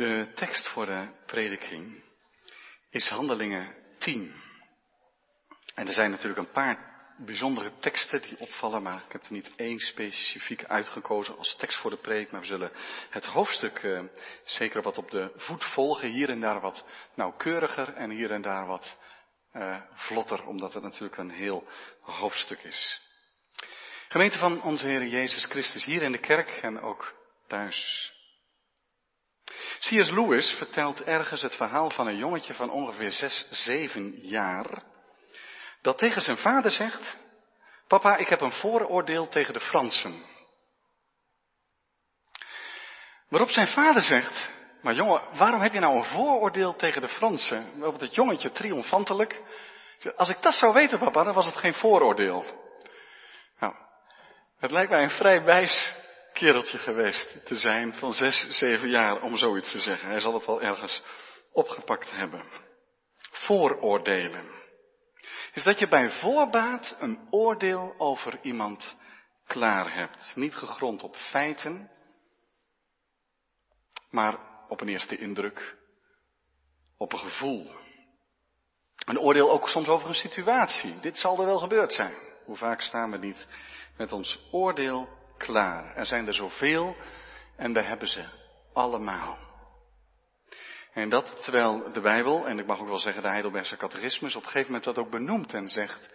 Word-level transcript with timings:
De 0.00 0.32
tekst 0.34 0.68
voor 0.68 0.86
de 0.86 1.08
prediking 1.26 2.02
is 2.90 3.08
Handelingen 3.08 3.74
10. 3.98 4.34
En 5.74 5.86
er 5.86 5.92
zijn 5.92 6.10
natuurlijk 6.10 6.38
een 6.38 6.50
paar 6.50 6.78
bijzondere 7.18 7.72
teksten 7.80 8.22
die 8.22 8.38
opvallen, 8.38 8.82
maar 8.82 9.02
ik 9.06 9.12
heb 9.12 9.24
er 9.24 9.32
niet 9.32 9.50
één 9.56 9.78
specifiek 9.78 10.64
uitgekozen 10.64 11.38
als 11.38 11.56
tekst 11.56 11.78
voor 11.78 11.90
de 11.90 11.96
preek. 11.96 12.30
Maar 12.30 12.40
we 12.40 12.46
zullen 12.46 12.72
het 13.10 13.24
hoofdstuk 13.24 13.78
eh, 13.78 14.02
zeker 14.44 14.82
wat 14.82 14.98
op 14.98 15.10
de 15.10 15.32
voet 15.36 15.64
volgen, 15.64 16.08
hier 16.08 16.30
en 16.30 16.40
daar 16.40 16.60
wat 16.60 16.84
nauwkeuriger 17.14 17.94
en 17.94 18.10
hier 18.10 18.30
en 18.30 18.42
daar 18.42 18.66
wat 18.66 18.98
eh, 19.52 19.80
vlotter, 19.94 20.46
omdat 20.46 20.74
het 20.74 20.82
natuurlijk 20.82 21.16
een 21.16 21.30
heel 21.30 21.68
hoofdstuk 22.00 22.62
is. 22.62 23.00
Gemeente 24.08 24.38
van 24.38 24.62
onze 24.62 24.86
Heer 24.86 25.06
Jezus 25.06 25.44
Christus 25.44 25.84
hier 25.84 26.02
in 26.02 26.12
de 26.12 26.18
kerk 26.18 26.50
en 26.50 26.80
ook 26.80 27.14
thuis. 27.46 28.18
C.S. 29.80 30.10
Lewis 30.10 30.50
vertelt 30.50 31.02
ergens 31.02 31.42
het 31.42 31.54
verhaal 31.54 31.90
van 31.90 32.06
een 32.06 32.16
jongetje 32.16 32.54
van 32.54 32.70
ongeveer 32.70 33.10
zes, 33.10 33.46
zeven 33.50 34.18
jaar, 34.20 34.82
dat 35.82 35.98
tegen 35.98 36.22
zijn 36.22 36.36
vader 36.36 36.70
zegt, 36.70 37.16
papa, 37.86 38.16
ik 38.16 38.28
heb 38.28 38.40
een 38.40 38.52
vooroordeel 38.52 39.28
tegen 39.28 39.52
de 39.52 39.60
Fransen. 39.60 40.24
Waarop 43.28 43.50
zijn 43.50 43.68
vader 43.68 44.02
zegt, 44.02 44.50
maar 44.82 44.94
jongen, 44.94 45.22
waarom 45.32 45.60
heb 45.60 45.72
je 45.72 45.80
nou 45.80 45.96
een 45.96 46.04
vooroordeel 46.04 46.76
tegen 46.76 47.00
de 47.00 47.08
Fransen? 47.08 47.78
Waarop 47.78 48.00
het 48.00 48.14
jongetje 48.14 48.52
triomfantelijk, 48.52 49.42
als 50.16 50.28
ik 50.28 50.42
dat 50.42 50.54
zou 50.54 50.72
weten 50.72 50.98
papa, 50.98 51.24
dan 51.24 51.34
was 51.34 51.46
het 51.46 51.56
geen 51.56 51.74
vooroordeel. 51.74 52.44
Nou, 53.58 53.74
het 54.58 54.70
lijkt 54.70 54.90
mij 54.90 55.02
een 55.02 55.10
vrij 55.10 55.42
wijs 55.42 55.94
kereltje 56.40 56.78
geweest 56.78 57.46
te 57.46 57.58
zijn 57.58 57.94
van 57.94 58.12
zes, 58.12 58.46
zeven 58.48 58.88
jaar 58.88 59.22
om 59.22 59.36
zoiets 59.36 59.72
te 59.72 59.80
zeggen. 59.80 60.08
Hij 60.08 60.20
zal 60.20 60.34
het 60.34 60.46
wel 60.46 60.62
ergens 60.62 61.02
opgepakt 61.52 62.10
hebben. 62.10 62.44
Vooroordelen. 63.30 64.50
Is 65.52 65.62
dat 65.62 65.78
je 65.78 65.88
bij 65.88 66.10
voorbaat 66.10 66.96
een 66.98 67.26
oordeel 67.30 67.94
over 67.98 68.38
iemand 68.42 68.96
klaar 69.46 69.94
hebt. 69.94 70.32
Niet 70.34 70.54
gegrond 70.54 71.02
op 71.02 71.16
feiten, 71.16 71.90
maar 74.10 74.38
op 74.68 74.80
een 74.80 74.88
eerste 74.88 75.16
indruk, 75.16 75.76
op 76.96 77.12
een 77.12 77.18
gevoel. 77.18 77.70
Een 79.04 79.18
oordeel 79.18 79.50
ook 79.50 79.68
soms 79.68 79.88
over 79.88 80.08
een 80.08 80.14
situatie. 80.14 81.00
Dit 81.00 81.16
zal 81.16 81.38
er 81.38 81.46
wel 81.46 81.58
gebeurd 81.58 81.92
zijn. 81.92 82.14
Hoe 82.44 82.56
vaak 82.56 82.80
staan 82.80 83.10
we 83.10 83.18
niet 83.18 83.48
met 83.96 84.12
ons 84.12 84.48
oordeel 84.50 85.18
klaar. 85.40 85.96
Er 85.96 86.06
zijn 86.06 86.26
er 86.26 86.34
zoveel 86.34 86.96
en 87.56 87.72
we 87.72 87.82
hebben 87.82 88.08
ze 88.08 88.24
allemaal. 88.72 89.38
En 90.92 91.08
dat 91.08 91.42
terwijl 91.42 91.92
de 91.92 92.00
Bijbel, 92.00 92.46
en 92.46 92.58
ik 92.58 92.66
mag 92.66 92.80
ook 92.80 92.88
wel 92.88 92.98
zeggen 92.98 93.22
de 93.22 93.28
Heidelbergse 93.28 93.76
catechismus, 93.76 94.36
op 94.36 94.42
een 94.42 94.48
gegeven 94.48 94.72
moment 94.72 94.84
dat 94.94 94.98
ook 94.98 95.10
benoemt 95.10 95.54
en 95.54 95.68
zegt, 95.68 96.10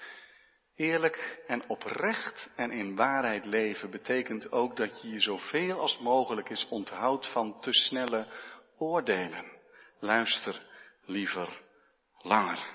eerlijk 0.76 1.44
en 1.48 1.70
oprecht 1.70 2.50
en 2.56 2.72
in 2.72 2.96
waarheid 2.96 3.46
leven 3.46 3.90
betekent 3.90 4.52
ook 4.52 4.78
dat 4.78 5.02
je 5.02 5.10
je 5.10 5.20
zoveel 5.20 5.80
als 5.80 6.00
mogelijk 6.00 6.50
is 6.50 6.68
onthoudt 6.70 7.32
van 7.32 7.60
te 7.60 7.74
snelle 7.74 8.28
oordelen. 8.78 9.46
Luister 10.00 10.62
liever 11.06 11.50
langer. 12.18 12.66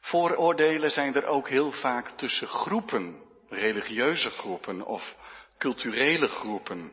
Vooroordelen 0.00 0.90
zijn 0.90 1.14
er 1.14 1.26
ook 1.26 1.48
heel 1.48 1.70
vaak 1.70 2.08
tussen 2.08 2.48
groepen 2.48 3.23
religieuze 3.54 4.30
groepen 4.30 4.86
of 4.86 5.16
culturele 5.58 6.28
groepen. 6.28 6.92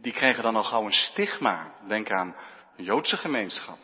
Die 0.00 0.12
krijgen 0.12 0.42
dan 0.42 0.56
al 0.56 0.64
gauw 0.64 0.84
een 0.84 0.92
stigma. 0.92 1.74
Denk 1.86 2.10
aan 2.10 2.36
de 2.76 2.82
Joodse 2.82 3.16
gemeenschap. 3.16 3.78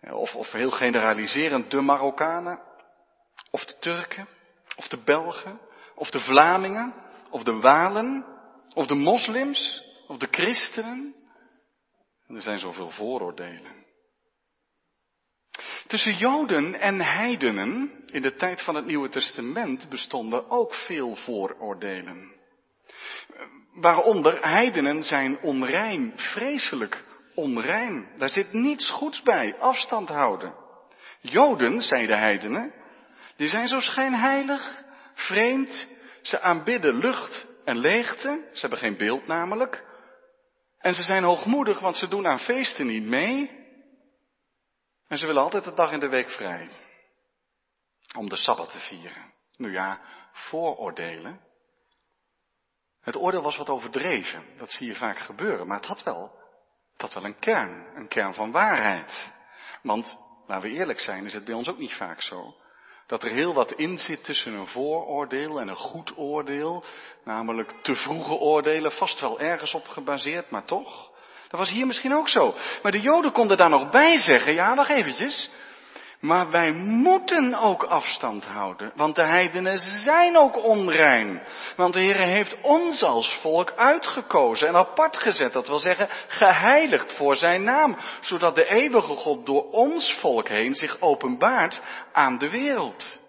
Of, 0.00 0.34
of 0.34 0.52
heel 0.52 0.70
generaliserend 0.70 1.70
de 1.70 1.80
Marokkanen. 1.80 2.60
Of 3.50 3.64
de 3.64 3.78
Turken. 3.78 4.28
Of 4.76 4.88
de 4.88 5.02
Belgen. 5.04 5.60
Of 5.94 6.10
de 6.10 6.18
Vlamingen. 6.18 6.94
Of 7.30 7.42
de 7.42 7.58
Walen. 7.60 8.26
Of 8.74 8.86
de 8.86 8.94
moslims. 8.94 9.84
Of 10.06 10.18
de 10.18 10.28
christenen. 10.30 11.14
er 12.26 12.42
zijn 12.42 12.58
zoveel 12.58 12.90
vooroordelen. 12.90 13.86
Tussen 15.88 16.16
Joden 16.16 16.80
en 16.80 17.00
heidenen 17.00 17.90
in 18.06 18.22
de 18.22 18.34
tijd 18.34 18.62
van 18.62 18.74
het 18.74 18.86
Nieuwe 18.86 19.08
Testament 19.08 19.88
bestonden 19.88 20.50
ook 20.50 20.74
veel 20.74 21.14
vooroordelen. 21.16 22.32
Waaronder 23.74 24.38
heidenen 24.48 25.02
zijn 25.02 25.38
onrein, 25.40 26.12
vreselijk 26.16 27.04
onrein. 27.34 28.08
Daar 28.16 28.28
zit 28.28 28.52
niets 28.52 28.90
goeds 28.90 29.22
bij, 29.22 29.56
afstand 29.58 30.08
houden. 30.08 30.54
Joden, 31.20 31.82
zeiden 31.82 32.18
heidenen, 32.18 32.72
die 33.36 33.48
zijn 33.48 33.68
zo 33.68 33.80
schijnheilig, 33.80 34.84
vreemd, 35.14 35.86
ze 36.22 36.40
aanbidden 36.40 36.98
lucht 36.98 37.46
en 37.64 37.78
leegte, 37.78 38.48
ze 38.52 38.60
hebben 38.60 38.78
geen 38.78 38.96
beeld 38.96 39.26
namelijk. 39.26 39.84
En 40.78 40.94
ze 40.94 41.02
zijn 41.02 41.24
hoogmoedig, 41.24 41.80
want 41.80 41.96
ze 41.96 42.08
doen 42.08 42.26
aan 42.26 42.40
feesten 42.40 42.86
niet 42.86 43.04
mee. 43.04 43.57
En 45.08 45.18
ze 45.18 45.26
willen 45.26 45.42
altijd 45.42 45.64
de 45.64 45.74
dag 45.74 45.92
in 45.92 46.00
de 46.00 46.08
week 46.08 46.30
vrij. 46.30 46.70
Om 48.16 48.28
de 48.28 48.36
Sabbat 48.36 48.70
te 48.70 48.78
vieren. 48.78 49.32
Nu 49.56 49.72
ja, 49.72 50.00
vooroordelen. 50.32 51.40
Het 53.00 53.16
oordeel 53.16 53.42
was 53.42 53.56
wat 53.56 53.68
overdreven. 53.68 54.56
Dat 54.56 54.72
zie 54.72 54.86
je 54.86 54.94
vaak 54.94 55.18
gebeuren. 55.18 55.66
Maar 55.66 55.76
het 55.76 55.86
had 55.86 56.02
wel, 56.02 56.32
het 56.92 57.00
had 57.00 57.14
wel 57.14 57.24
een 57.24 57.38
kern. 57.38 57.96
Een 57.96 58.08
kern 58.08 58.34
van 58.34 58.50
waarheid. 58.50 59.32
Want, 59.82 60.18
laten 60.46 60.70
we 60.70 60.76
eerlijk 60.76 61.00
zijn, 61.00 61.24
is 61.24 61.34
het 61.34 61.44
bij 61.44 61.54
ons 61.54 61.68
ook 61.68 61.78
niet 61.78 61.94
vaak 61.94 62.20
zo. 62.20 62.54
Dat 63.06 63.22
er 63.22 63.30
heel 63.30 63.54
wat 63.54 63.72
in 63.72 63.98
zit 63.98 64.24
tussen 64.24 64.52
een 64.52 64.66
vooroordeel 64.66 65.60
en 65.60 65.68
een 65.68 65.76
goed 65.76 66.16
oordeel. 66.16 66.84
Namelijk 67.24 67.70
te 67.82 67.94
vroege 67.94 68.34
oordelen, 68.34 68.92
vast 68.92 69.20
wel 69.20 69.40
ergens 69.40 69.74
op 69.74 69.88
gebaseerd, 69.88 70.50
maar 70.50 70.64
toch. 70.64 71.16
Dat 71.48 71.60
was 71.60 71.70
hier 71.70 71.86
misschien 71.86 72.14
ook 72.14 72.28
zo. 72.28 72.54
Maar 72.82 72.92
de 72.92 73.00
Joden 73.00 73.32
konden 73.32 73.56
daar 73.56 73.70
nog 73.70 73.90
bij 73.90 74.16
zeggen, 74.16 74.54
ja, 74.54 74.74
wacht 74.74 74.90
eventjes. 74.90 75.50
Maar 76.20 76.50
wij 76.50 76.72
moeten 76.72 77.54
ook 77.54 77.82
afstand 77.82 78.44
houden, 78.44 78.92
want 78.94 79.14
de 79.14 79.26
heidenen 79.26 79.78
zijn 79.78 80.36
ook 80.36 80.64
onrein. 80.64 81.42
Want 81.76 81.94
de 81.94 82.00
Heer 82.00 82.16
heeft 82.16 82.56
ons 82.62 83.02
als 83.02 83.34
volk 83.40 83.72
uitgekozen 83.76 84.68
en 84.68 84.76
apart 84.76 85.16
gezet, 85.16 85.52
dat 85.52 85.68
wil 85.68 85.78
zeggen 85.78 86.08
geheiligd 86.28 87.12
voor 87.12 87.36
zijn 87.36 87.62
naam, 87.62 87.96
zodat 88.20 88.54
de 88.54 88.68
eeuwige 88.68 89.14
God 89.14 89.46
door 89.46 89.70
ons 89.70 90.12
volk 90.12 90.48
heen 90.48 90.74
zich 90.74 91.00
openbaart 91.00 91.82
aan 92.12 92.38
de 92.38 92.50
wereld. 92.50 93.20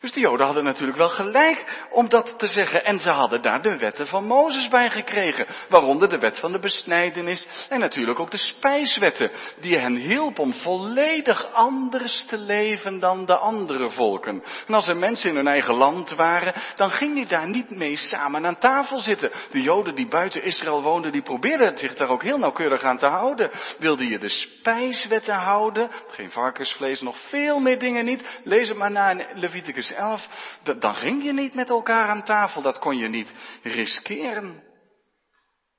Dus 0.00 0.12
de 0.12 0.20
Joden 0.20 0.46
hadden 0.46 0.64
natuurlijk 0.64 0.98
wel 0.98 1.08
gelijk 1.08 1.86
om 1.90 2.08
dat 2.08 2.38
te 2.38 2.46
zeggen. 2.46 2.84
En 2.84 2.98
ze 2.98 3.10
hadden 3.10 3.42
daar 3.42 3.62
de 3.62 3.76
wetten 3.76 4.06
van 4.06 4.24
Mozes 4.24 4.68
bij 4.68 4.90
gekregen. 4.90 5.46
Waaronder 5.68 6.08
de 6.08 6.18
wet 6.18 6.38
van 6.38 6.52
de 6.52 6.58
besnijdenis 6.58 7.48
en 7.68 7.80
natuurlijk 7.80 8.18
ook 8.18 8.30
de 8.30 8.36
spijswetten. 8.36 9.30
Die 9.60 9.78
hen 9.78 9.96
hielp 9.96 10.38
om 10.38 10.52
volledig 10.52 11.52
anders 11.52 12.24
te 12.24 12.38
leven 12.38 12.98
dan 12.98 13.26
de 13.26 13.36
andere 13.36 13.90
volken. 13.90 14.42
En 14.66 14.74
als 14.74 14.88
er 14.88 14.96
mensen 14.96 15.30
in 15.30 15.36
hun 15.36 15.46
eigen 15.46 15.74
land 15.74 16.14
waren, 16.14 16.54
dan 16.76 16.90
ging 16.90 17.18
je 17.18 17.26
daar 17.26 17.48
niet 17.48 17.70
mee 17.70 17.96
samen 17.96 18.46
aan 18.46 18.58
tafel 18.58 18.98
zitten. 18.98 19.30
De 19.50 19.62
Joden 19.62 19.94
die 19.94 20.08
buiten 20.08 20.42
Israël 20.42 20.82
woonden, 20.82 21.12
die 21.12 21.22
probeerden 21.22 21.78
zich 21.78 21.94
daar 21.94 22.08
ook 22.08 22.22
heel 22.22 22.38
nauwkeurig 22.38 22.82
aan 22.82 22.98
te 22.98 23.06
houden. 23.06 23.50
Wilde 23.78 24.08
je 24.08 24.18
de 24.18 24.28
spijswetten 24.28 25.34
houden, 25.34 25.90
geen 26.08 26.30
varkensvlees, 26.30 27.00
nog 27.00 27.16
veel 27.28 27.60
meer 27.60 27.78
dingen 27.78 28.04
niet. 28.04 28.40
Lees 28.44 28.68
het 28.68 28.76
maar 28.76 28.90
na 28.90 29.10
in 29.10 29.26
Leviticus 29.34 29.88
11, 29.92 30.58
dan 30.78 30.94
ging 30.94 31.24
je 31.24 31.32
niet 31.32 31.54
met 31.54 31.68
elkaar 31.68 32.08
aan 32.08 32.24
tafel, 32.24 32.62
dat 32.62 32.78
kon 32.78 32.96
je 32.96 33.08
niet 33.08 33.34
riskeren. 33.62 34.64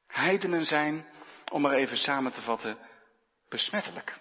Heidenen 0.07 0.65
zijn, 0.65 1.07
om 1.51 1.61
maar 1.61 1.73
even 1.73 1.97
samen 1.97 2.31
te 2.31 2.41
vatten, 2.41 2.77
besmettelijk. 3.49 4.19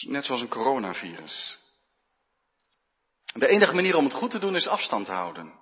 Net 0.00 0.24
zoals 0.24 0.40
een 0.40 0.48
coronavirus. 0.48 1.58
De 3.24 3.46
enige 3.46 3.74
manier 3.74 3.96
om 3.96 4.04
het 4.04 4.14
goed 4.14 4.30
te 4.30 4.38
doen 4.38 4.54
is 4.54 4.66
afstand 4.66 5.06
houden. 5.06 5.54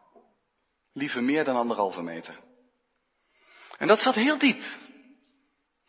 Liever 0.93 1.23
meer 1.23 1.45
dan 1.45 1.57
anderhalve 1.57 2.03
meter. 2.03 2.41
En 3.79 3.87
dat 3.87 4.01
zat 4.01 4.15
heel 4.15 4.39
diep. 4.39 4.63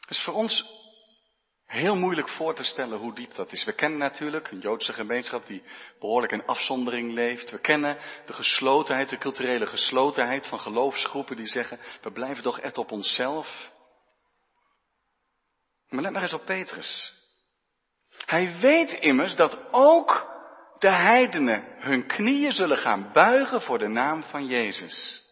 Dus 0.08 0.24
voor 0.24 0.34
ons 0.34 0.66
Heel 1.68 1.96
moeilijk 1.96 2.30
voor 2.30 2.56
te 2.56 2.64
stellen 2.64 3.00
hoe 3.00 3.16
diep 3.16 3.34
dat 3.34 3.52
is. 3.52 3.64
We 3.64 3.74
kennen 3.74 4.00
natuurlijk 4.00 4.52
een 4.52 4.60
Joodse 4.60 4.94
gemeenschap 4.94 5.48
die 5.48 5.64
behoorlijk 6.00 6.32
in 6.32 6.46
afzondering 6.46 7.14
leeft. 7.14 7.52
We 7.52 7.60
kennen 7.60 7.98
de 8.26 8.34
geslotenheid, 8.34 9.10
de 9.10 9.18
culturele 9.18 9.68
geslotenheid 9.68 10.48
van 10.48 10.60
geloofsgroepen 10.60 11.36
die 11.36 11.48
zeggen, 11.48 11.80
we 12.02 12.12
blijven 12.12 12.44
toch 12.44 12.60
echt 12.60 12.78
op 12.78 12.92
onszelf. 12.92 13.72
Maar 15.90 16.02
let 16.02 16.12
maar 16.12 16.22
eens 16.22 16.34
op 16.34 16.46
Petrus. 16.46 17.14
Hij 18.26 18.58
weet 18.60 18.94
immers 18.94 19.36
dat 19.36 19.58
ook 19.72 20.36
de 20.80 20.92
heidenen 20.92 21.76
hun 21.80 22.08
knieën 22.08 22.52
zullen 22.52 22.78
gaan 22.78 23.12
buigen 23.12 23.62
voor 23.62 23.80
de 23.80 23.88
naam 23.88 24.24
van 24.24 24.46
Jezus. 24.46 25.24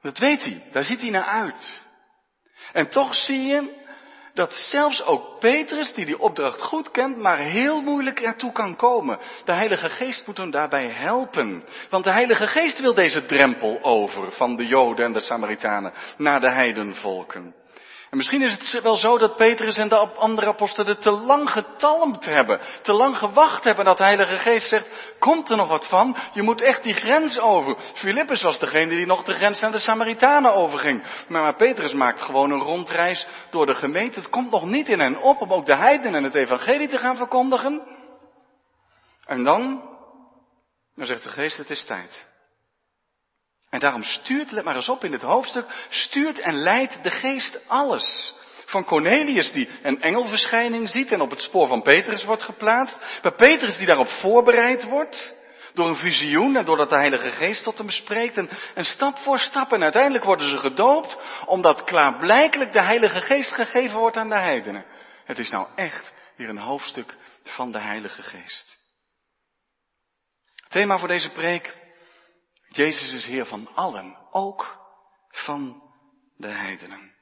Dat 0.00 0.18
weet 0.18 0.44
hij, 0.44 0.68
daar 0.72 0.84
ziet 0.84 1.00
hij 1.00 1.10
naar 1.10 1.24
uit. 1.24 1.82
En 2.72 2.88
toch 2.88 3.14
zie 3.14 3.40
je 3.40 3.82
dat 4.34 4.54
zelfs 4.54 5.04
ook 5.04 5.38
Petrus, 5.38 5.92
die 5.92 6.04
die 6.04 6.18
opdracht 6.18 6.62
goed 6.62 6.90
kent, 6.90 7.16
maar 7.16 7.38
heel 7.38 7.82
moeilijk 7.82 8.20
ertoe 8.20 8.52
kan 8.52 8.76
komen. 8.76 9.18
De 9.44 9.52
Heilige 9.52 9.88
Geest 9.88 10.26
moet 10.26 10.36
hem 10.36 10.50
daarbij 10.50 10.88
helpen. 10.88 11.64
Want 11.90 12.04
de 12.04 12.10
Heilige 12.10 12.46
Geest 12.46 12.80
wil 12.80 12.94
deze 12.94 13.24
drempel 13.24 13.82
over 13.82 14.32
van 14.32 14.56
de 14.56 14.66
Joden 14.66 15.04
en 15.04 15.12
de 15.12 15.20
Samaritanen 15.20 15.92
naar 16.16 16.40
de 16.40 16.50
heidenvolken. 16.50 17.54
En 18.14 18.20
misschien 18.20 18.42
is 18.42 18.72
het 18.72 18.82
wel 18.82 18.94
zo 18.94 19.18
dat 19.18 19.36
Petrus 19.36 19.76
en 19.76 19.88
de 19.88 19.96
andere 19.96 20.46
apostelen 20.46 21.00
te 21.00 21.10
lang 21.10 21.50
getalmd 21.50 22.24
hebben, 22.24 22.60
te 22.82 22.92
lang 22.92 23.18
gewacht 23.18 23.64
hebben 23.64 23.84
dat 23.84 23.96
de 23.98 24.04
Heilige 24.04 24.36
Geest 24.36 24.68
zegt, 24.68 25.14
komt 25.18 25.50
er 25.50 25.56
nog 25.56 25.68
wat 25.68 25.88
van? 25.88 26.16
Je 26.32 26.42
moet 26.42 26.60
echt 26.60 26.82
die 26.82 26.94
grens 26.94 27.38
over. 27.38 27.76
Filippus 27.94 28.42
was 28.42 28.58
degene 28.58 28.94
die 28.94 29.06
nog 29.06 29.22
de 29.22 29.34
grens 29.34 29.60
naar 29.60 29.72
de 29.72 29.78
Samaritanen 29.78 30.54
overging. 30.54 31.02
Maar, 31.28 31.56
Petrus 31.56 31.92
maakt 31.92 32.22
gewoon 32.22 32.50
een 32.50 32.60
rondreis 32.60 33.26
door 33.50 33.66
de 33.66 33.74
gemeente. 33.74 34.20
Het 34.20 34.30
komt 34.30 34.50
nog 34.50 34.64
niet 34.64 34.88
in 34.88 35.00
hen 35.00 35.22
op 35.22 35.40
om 35.40 35.52
ook 35.52 35.66
de 35.66 35.76
heidenen 35.76 36.24
het 36.24 36.34
evangelie 36.34 36.88
te 36.88 36.98
gaan 36.98 37.16
verkondigen. 37.16 37.82
En 39.26 39.44
dan, 39.44 39.82
dan 40.96 41.06
zegt 41.06 41.22
de 41.22 41.30
Geest, 41.30 41.56
het 41.56 41.70
is 41.70 41.84
tijd. 41.84 42.26
En 43.74 43.80
daarom 43.80 44.02
stuurt, 44.02 44.50
let 44.50 44.64
maar 44.64 44.74
eens 44.74 44.88
op 44.88 45.04
in 45.04 45.10
dit 45.10 45.22
hoofdstuk, 45.22 45.86
stuurt 45.88 46.38
en 46.38 46.54
leidt 46.54 47.02
de 47.02 47.10
geest 47.10 47.68
alles. 47.68 48.34
Van 48.64 48.84
Cornelius 48.84 49.52
die 49.52 49.68
een 49.82 50.02
engelverschijning 50.02 50.88
ziet 50.88 51.12
en 51.12 51.20
op 51.20 51.30
het 51.30 51.40
spoor 51.40 51.66
van 51.66 51.82
Petrus 51.82 52.24
wordt 52.24 52.42
geplaatst. 52.42 53.18
Bij 53.22 53.32
Petrus 53.32 53.76
die 53.76 53.86
daarop 53.86 54.08
voorbereid 54.08 54.84
wordt. 54.84 55.34
Door 55.72 55.88
een 55.88 55.96
visioen 55.96 56.56
en 56.56 56.64
doordat 56.64 56.88
de 56.88 56.96
Heilige 56.96 57.30
Geest 57.30 57.64
tot 57.64 57.78
hem 57.78 57.90
spreekt. 57.90 58.36
En, 58.36 58.48
en 58.74 58.84
stap 58.84 59.16
voor 59.16 59.38
stap 59.38 59.72
en 59.72 59.82
uiteindelijk 59.82 60.24
worden 60.24 60.48
ze 60.48 60.58
gedoopt. 60.58 61.18
Omdat 61.46 61.84
klaarblijkelijk 61.84 62.72
de 62.72 62.84
Heilige 62.84 63.20
Geest 63.20 63.52
gegeven 63.52 63.98
wordt 63.98 64.16
aan 64.16 64.28
de 64.28 64.40
heidenen. 64.40 64.84
Het 65.24 65.38
is 65.38 65.50
nou 65.50 65.66
echt 65.74 66.12
weer 66.36 66.48
een 66.48 66.58
hoofdstuk 66.58 67.14
van 67.42 67.72
de 67.72 67.78
Heilige 67.78 68.22
Geest. 68.22 68.78
Thema 70.68 70.98
voor 70.98 71.08
deze 71.08 71.30
preek 71.30 71.82
Jezus 72.76 73.12
is 73.12 73.24
Heer 73.24 73.46
van 73.46 73.68
allen, 73.74 74.16
ook 74.30 74.78
van 75.28 75.82
de 76.36 76.48
heidenen. 76.48 77.12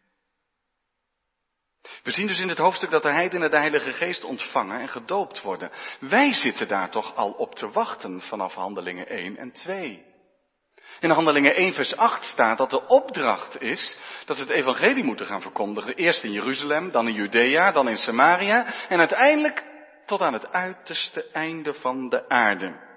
We 2.03 2.11
zien 2.11 2.27
dus 2.27 2.41
in 2.41 2.49
het 2.49 2.59
hoofdstuk 2.59 2.91
dat 2.91 3.03
de 3.03 3.11
heidenen 3.11 3.51
de 3.51 3.57
Heilige 3.57 3.93
Geest 3.93 4.25
ontvangen 4.25 4.81
en 4.81 4.89
gedoopt 4.89 5.43
worden. 5.43 5.71
Wij 6.01 6.33
zitten 6.33 6.69
daar 6.69 6.91
toch 6.91 7.15
al 7.15 7.31
op 7.31 7.55
te 7.55 7.71
wachten 7.71 8.21
vanaf 8.21 8.55
handelingen 8.55 9.09
1 9.09 9.37
en 9.37 9.53
2. 9.53 10.05
In 11.01 11.11
handelingen 11.11 11.55
1 11.55 11.73
vers 11.73 11.97
8 11.97 12.25
staat 12.25 12.59
dat 12.59 12.71
de 12.71 12.87
opdracht 12.87 13.61
is 13.61 13.99
dat 14.27 14.37
ze 14.37 14.43
het 14.43 14.53
evangelie 14.53 15.05
moeten 15.05 15.27
gaan 15.27 15.43
verkondigen. 15.43 15.95
Eerst 15.95 16.25
in 16.25 16.33
Jeruzalem, 16.33 16.91
dan 16.91 17.09
in 17.09 17.15
Judea, 17.15 17.73
dan 17.73 17.89
in 17.89 17.97
Samaria 17.97 18.89
en 18.89 18.99
uiteindelijk 18.99 19.65
tot 20.07 20.21
aan 20.21 20.33
het 20.33 20.53
uiterste 20.53 21.31
einde 21.31 21.75
van 21.75 22.09
de 22.09 22.29
aarde. 22.29 22.92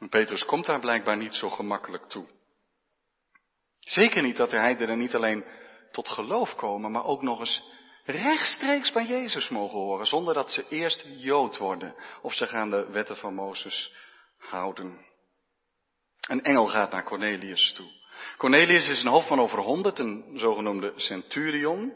En 0.00 0.08
Petrus 0.08 0.44
komt 0.44 0.66
daar 0.66 0.80
blijkbaar 0.80 1.16
niet 1.16 1.34
zo 1.34 1.48
gemakkelijk 1.48 2.08
toe. 2.08 2.26
Zeker 3.80 4.22
niet 4.22 4.36
dat 4.36 4.50
de 4.50 4.58
heidenen 4.58 4.98
niet 4.98 5.14
alleen 5.14 5.44
tot 5.92 6.08
geloof 6.08 6.54
komen, 6.54 6.90
maar 6.90 7.04
ook 7.04 7.22
nog 7.22 7.38
eens 7.38 7.62
rechtstreeks 8.04 8.92
bij 8.92 9.06
Jezus 9.06 9.48
mogen 9.48 9.78
horen, 9.78 10.06
zonder 10.06 10.34
dat 10.34 10.50
ze 10.50 10.68
eerst 10.68 11.04
Jood 11.06 11.58
worden 11.58 11.94
of 12.22 12.34
zich 12.34 12.52
aan 12.52 12.70
de 12.70 12.90
wetten 12.90 13.16
van 13.16 13.34
Mozes 13.34 13.94
houden. 14.38 15.06
Een 16.28 16.42
engel 16.42 16.68
gaat 16.68 16.90
naar 16.90 17.04
Cornelius 17.04 17.72
toe. 17.72 17.90
Cornelius 18.36 18.88
is 18.88 19.02
een 19.02 19.10
hoofdman 19.10 19.40
over 19.40 19.58
honderd, 19.58 19.98
een 19.98 20.32
zogenoemde 20.34 20.92
centurion. 20.96 21.94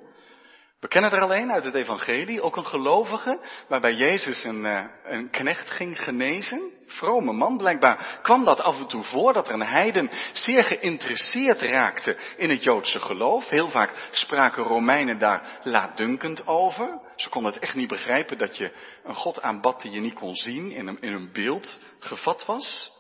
We 0.84 0.90
kennen 0.90 1.12
er 1.12 1.20
alleen 1.20 1.52
uit 1.52 1.64
het 1.64 1.74
evangelie, 1.74 2.42
ook 2.42 2.56
een 2.56 2.66
gelovige, 2.66 3.40
waarbij 3.68 3.94
Jezus 3.94 4.44
een, 4.44 4.64
uh, 4.64 4.84
een 5.04 5.30
knecht 5.30 5.70
ging 5.70 6.02
genezen. 6.02 6.72
Vrome 6.86 7.32
man, 7.32 7.56
blijkbaar 7.56 8.18
kwam 8.22 8.44
dat 8.44 8.60
af 8.60 8.78
en 8.78 8.86
toe 8.86 9.02
voor, 9.02 9.32
dat 9.32 9.48
er 9.48 9.54
een 9.54 9.66
heiden 9.66 10.10
zeer 10.32 10.64
geïnteresseerd 10.64 11.62
raakte 11.62 12.16
in 12.36 12.50
het 12.50 12.62
Joodse 12.62 13.00
geloof. 13.00 13.48
Heel 13.48 13.70
vaak 13.70 14.08
spraken 14.10 14.62
Romeinen 14.62 15.18
daar 15.18 15.60
laatdunkend 15.62 16.46
over. 16.46 17.00
Ze 17.16 17.28
konden 17.28 17.52
het 17.52 17.62
echt 17.62 17.74
niet 17.74 17.88
begrijpen 17.88 18.38
dat 18.38 18.56
je 18.56 18.72
een 19.04 19.14
God 19.14 19.42
aanbad 19.42 19.80
die 19.80 19.90
je 19.90 20.00
niet 20.00 20.14
kon 20.14 20.34
zien, 20.34 20.72
in 20.72 20.86
een, 20.86 21.00
in 21.00 21.12
een 21.12 21.32
beeld 21.32 21.78
gevat 21.98 22.46
was. 22.46 22.93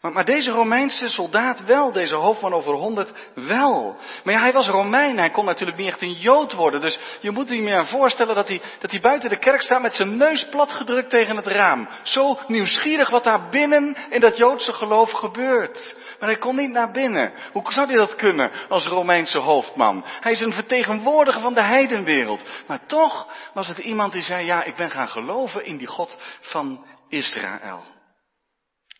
Maar, 0.00 0.24
deze 0.24 0.50
Romeinse 0.50 1.08
soldaat 1.08 1.64
wel, 1.64 1.92
deze 1.92 2.14
hoofdman 2.14 2.52
over 2.52 2.74
honderd 2.74 3.12
wel. 3.34 3.96
Maar 4.24 4.34
ja, 4.34 4.40
hij 4.40 4.52
was 4.52 4.68
Romein, 4.68 5.18
hij 5.18 5.30
kon 5.30 5.44
natuurlijk 5.44 5.78
niet 5.78 5.86
echt 5.86 6.02
een 6.02 6.12
Jood 6.12 6.52
worden. 6.52 6.80
Dus 6.80 6.98
je 7.20 7.30
moet 7.30 7.48
je 7.48 7.62
meer 7.62 7.86
voorstellen 7.86 8.34
dat 8.34 8.48
hij, 8.48 8.60
dat 8.78 8.90
hij 8.90 9.00
buiten 9.00 9.30
de 9.30 9.38
kerk 9.38 9.60
staat 9.60 9.82
met 9.82 9.94
zijn 9.94 10.16
neus 10.16 10.48
platgedrukt 10.48 11.10
tegen 11.10 11.36
het 11.36 11.46
raam. 11.46 11.88
Zo 12.02 12.38
nieuwsgierig 12.46 13.10
wat 13.10 13.24
daar 13.24 13.48
binnen 13.48 13.96
in 14.10 14.20
dat 14.20 14.36
Joodse 14.36 14.72
geloof 14.72 15.10
gebeurt. 15.10 15.96
Maar 16.20 16.28
hij 16.28 16.38
kon 16.38 16.56
niet 16.56 16.70
naar 16.70 16.90
binnen. 16.90 17.32
Hoe 17.52 17.72
zou 17.72 17.86
hij 17.86 17.96
dat 17.96 18.16
kunnen 18.16 18.50
als 18.68 18.86
Romeinse 18.86 19.38
hoofdman? 19.38 20.04
Hij 20.20 20.32
is 20.32 20.40
een 20.40 20.52
vertegenwoordiger 20.52 21.40
van 21.42 21.54
de 21.54 21.62
heidenwereld. 21.62 22.42
Maar 22.66 22.86
toch 22.86 23.28
was 23.54 23.68
het 23.68 23.78
iemand 23.78 24.12
die 24.12 24.22
zei, 24.22 24.46
ja, 24.46 24.64
ik 24.64 24.76
ben 24.76 24.90
gaan 24.90 25.08
geloven 25.08 25.64
in 25.64 25.76
die 25.76 25.86
God 25.86 26.16
van 26.40 26.84
Israël. 27.08 27.96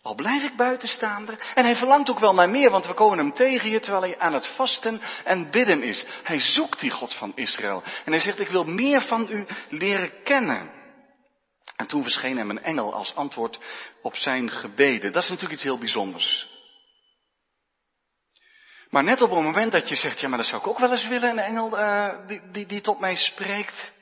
Al 0.08 0.14
blijf 0.14 0.42
ik 0.42 0.56
buitenstaander. 0.56 1.52
En 1.54 1.64
hij 1.64 1.76
verlangt 1.76 2.10
ook 2.10 2.18
wel 2.18 2.34
naar 2.34 2.50
meer, 2.50 2.70
want 2.70 2.86
we 2.86 2.94
komen 2.94 3.18
hem 3.18 3.32
tegen 3.32 3.68
hier 3.68 3.80
terwijl 3.80 4.02
hij 4.02 4.18
aan 4.18 4.34
het 4.34 4.46
vasten 4.46 5.00
en 5.24 5.50
bidden 5.50 5.82
is. 5.82 6.06
Hij 6.22 6.40
zoekt 6.40 6.80
die 6.80 6.90
God 6.90 7.14
van 7.14 7.32
Israël. 7.34 7.82
En 8.04 8.12
hij 8.12 8.20
zegt, 8.20 8.40
ik 8.40 8.48
wil 8.48 8.64
meer 8.64 9.00
van 9.02 9.28
u 9.30 9.46
leren 9.68 10.22
kennen. 10.22 10.70
En 11.76 11.86
toen 11.86 12.02
verscheen 12.02 12.36
hem 12.36 12.50
een 12.50 12.62
engel 12.62 12.94
als 12.94 13.14
antwoord 13.14 13.58
op 14.02 14.16
zijn 14.16 14.50
gebeden. 14.50 15.12
Dat 15.12 15.22
is 15.22 15.28
natuurlijk 15.28 15.54
iets 15.54 15.68
heel 15.68 15.78
bijzonders. 15.78 16.48
Maar 18.90 19.04
net 19.04 19.22
op 19.22 19.30
het 19.30 19.42
moment 19.42 19.72
dat 19.72 19.88
je 19.88 19.96
zegt, 19.96 20.20
ja 20.20 20.28
maar 20.28 20.38
dat 20.38 20.46
zou 20.46 20.60
ik 20.60 20.68
ook 20.68 20.78
wel 20.78 20.90
eens 20.90 21.08
willen, 21.08 21.30
een 21.30 21.38
engel 21.38 21.78
uh, 21.78 22.26
die, 22.26 22.50
die, 22.50 22.66
die 22.66 22.80
tot 22.80 23.00
mij 23.00 23.16
spreekt. 23.16 23.92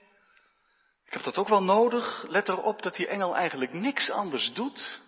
Ik 1.06 1.12
heb 1.12 1.22
dat 1.22 1.38
ook 1.38 1.48
wel 1.48 1.62
nodig. 1.62 2.24
Let 2.28 2.48
erop 2.48 2.82
dat 2.82 2.96
die 2.96 3.06
engel 3.06 3.36
eigenlijk 3.36 3.72
niks 3.72 4.10
anders 4.10 4.52
doet 4.52 5.04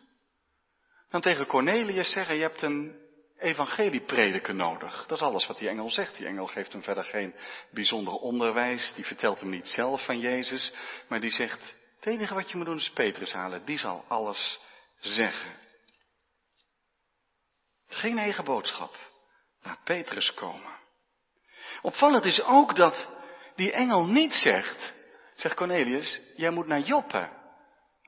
dan 1.10 1.20
tegen 1.20 1.46
Cornelius 1.46 2.10
zeggen, 2.10 2.34
je 2.34 2.42
hebt 2.42 2.62
een 2.62 3.06
evangelieprediker 3.38 4.54
nodig. 4.54 5.06
Dat 5.06 5.18
is 5.18 5.24
alles 5.24 5.46
wat 5.46 5.58
die 5.58 5.68
engel 5.68 5.90
zegt. 5.90 6.16
Die 6.16 6.26
engel 6.26 6.46
geeft 6.46 6.72
hem 6.72 6.82
verder 6.82 7.04
geen 7.04 7.34
bijzonder 7.70 8.14
onderwijs, 8.14 8.92
die 8.94 9.04
vertelt 9.04 9.40
hem 9.40 9.50
niet 9.50 9.68
zelf 9.68 10.04
van 10.04 10.18
Jezus, 10.18 10.72
maar 11.08 11.20
die 11.20 11.30
zegt, 11.30 11.76
het 11.96 12.06
enige 12.06 12.34
wat 12.34 12.50
je 12.50 12.56
moet 12.56 12.66
doen 12.66 12.76
is 12.76 12.90
Petrus 12.90 13.32
halen, 13.32 13.64
die 13.64 13.78
zal 13.78 14.04
alles 14.08 14.60
zeggen. 15.00 15.56
Geen 17.88 18.18
eigen 18.18 18.44
boodschap. 18.44 18.96
Laat 19.62 19.84
Petrus 19.84 20.34
komen. 20.34 20.76
Opvallend 21.82 22.24
is 22.24 22.42
ook 22.42 22.76
dat 22.76 23.08
die 23.54 23.72
engel 23.72 24.06
niet 24.06 24.34
zegt, 24.34 24.92
zegt 25.34 25.54
Cornelius, 25.54 26.20
jij 26.36 26.50
moet 26.50 26.66
naar 26.66 26.80
Joppe, 26.80 27.30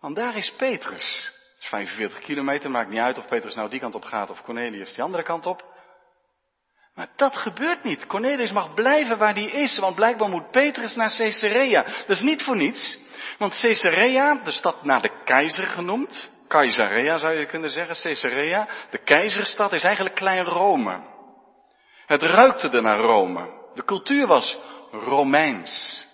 want 0.00 0.16
daar 0.16 0.36
is 0.36 0.52
Petrus 0.56 1.32
is 1.60 1.68
45 1.68 2.18
kilometer, 2.18 2.70
maakt 2.70 2.90
niet 2.90 2.98
uit 2.98 3.18
of 3.18 3.28
Petrus 3.28 3.54
nou 3.54 3.70
die 3.70 3.80
kant 3.80 3.94
op 3.94 4.04
gaat 4.04 4.30
of 4.30 4.42
Cornelius 4.42 4.94
die 4.94 5.04
andere 5.04 5.22
kant 5.22 5.46
op. 5.46 5.64
Maar 6.94 7.08
dat 7.16 7.36
gebeurt 7.36 7.84
niet. 7.84 8.06
Cornelius 8.06 8.52
mag 8.52 8.74
blijven 8.74 9.18
waar 9.18 9.34
hij 9.34 9.44
is, 9.44 9.78
want 9.78 9.94
blijkbaar 9.94 10.28
moet 10.28 10.50
Petrus 10.50 10.94
naar 10.94 11.16
Caesarea. 11.16 11.82
Dat 11.82 12.16
is 12.16 12.20
niet 12.20 12.42
voor 12.42 12.56
niets, 12.56 12.98
want 13.38 13.60
Caesarea, 13.60 14.34
de 14.44 14.50
stad 14.50 14.84
naar 14.84 15.02
de 15.02 15.22
keizer 15.24 15.66
genoemd, 15.66 16.30
Caesarea 16.50 17.18
zou 17.18 17.34
je 17.34 17.46
kunnen 17.46 17.70
zeggen, 17.70 17.96
Caesarea, 18.02 18.68
de 18.90 18.98
keizerstad 18.98 19.72
is 19.72 19.82
eigenlijk 19.82 20.14
klein 20.14 20.44
Rome. 20.44 21.04
Het 22.06 22.22
ruikte 22.22 22.68
er 22.68 22.82
naar 22.82 22.98
Rome. 22.98 23.50
De 23.74 23.84
cultuur 23.84 24.26
was 24.26 24.58
Romeins. 24.90 26.06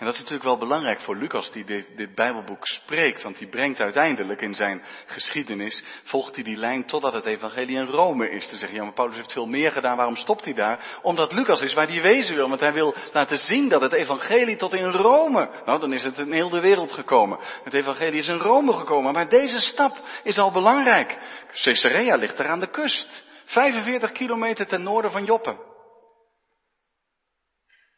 En 0.00 0.06
dat 0.06 0.14
is 0.14 0.20
natuurlijk 0.20 0.48
wel 0.48 0.58
belangrijk 0.58 1.00
voor 1.00 1.16
Lucas 1.16 1.52
die 1.52 1.64
dit, 1.64 1.96
dit, 1.96 2.14
Bijbelboek 2.14 2.66
spreekt, 2.66 3.22
want 3.22 3.38
die 3.38 3.48
brengt 3.48 3.80
uiteindelijk 3.80 4.40
in 4.40 4.54
zijn 4.54 4.82
geschiedenis, 5.06 5.84
volgt 6.04 6.34
hij 6.34 6.44
die 6.44 6.56
lijn 6.56 6.86
totdat 6.86 7.12
het 7.12 7.24
evangelie 7.24 7.76
in 7.76 7.86
Rome 7.86 8.30
is. 8.30 8.48
Te 8.48 8.56
zeggen, 8.56 8.78
ja 8.78 8.84
maar 8.84 8.92
Paulus 8.92 9.16
heeft 9.16 9.32
veel 9.32 9.46
meer 9.46 9.72
gedaan, 9.72 9.96
waarom 9.96 10.16
stopt 10.16 10.44
hij 10.44 10.54
daar? 10.54 10.98
Omdat 11.02 11.32
Lucas 11.32 11.60
is 11.60 11.74
waar 11.74 11.88
hij 11.88 12.02
wezen 12.02 12.34
wil, 12.34 12.48
want 12.48 12.60
hij 12.60 12.72
wil 12.72 12.94
laten 13.12 13.38
zien 13.38 13.68
dat 13.68 13.80
het 13.80 13.92
evangelie 13.92 14.56
tot 14.56 14.74
in 14.74 14.90
Rome, 14.90 15.50
nou 15.64 15.80
dan 15.80 15.92
is 15.92 16.02
het 16.02 16.18
in 16.18 16.32
heel 16.32 16.50
de 16.50 16.60
wereld 16.60 16.92
gekomen. 16.92 17.38
Het 17.64 17.74
evangelie 17.74 18.20
is 18.20 18.28
in 18.28 18.38
Rome 18.38 18.72
gekomen, 18.72 19.12
maar 19.12 19.28
deze 19.28 19.58
stap 19.58 20.02
is 20.22 20.38
al 20.38 20.52
belangrijk. 20.52 21.18
Caesarea 21.62 22.16
ligt 22.16 22.38
er 22.38 22.46
aan 22.46 22.60
de 22.60 22.70
kust, 22.70 23.22
45 23.44 24.12
kilometer 24.12 24.66
ten 24.66 24.82
noorden 24.82 25.10
van 25.10 25.24
Joppe. 25.24 25.56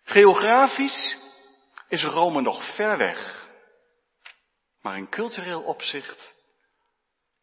Geografisch 0.02 1.30
is 1.92 2.04
Rome 2.04 2.40
nog 2.40 2.74
ver 2.74 2.96
weg. 2.96 3.48
Maar 4.80 4.96
in 4.96 5.08
cultureel 5.08 5.62
opzicht 5.62 6.34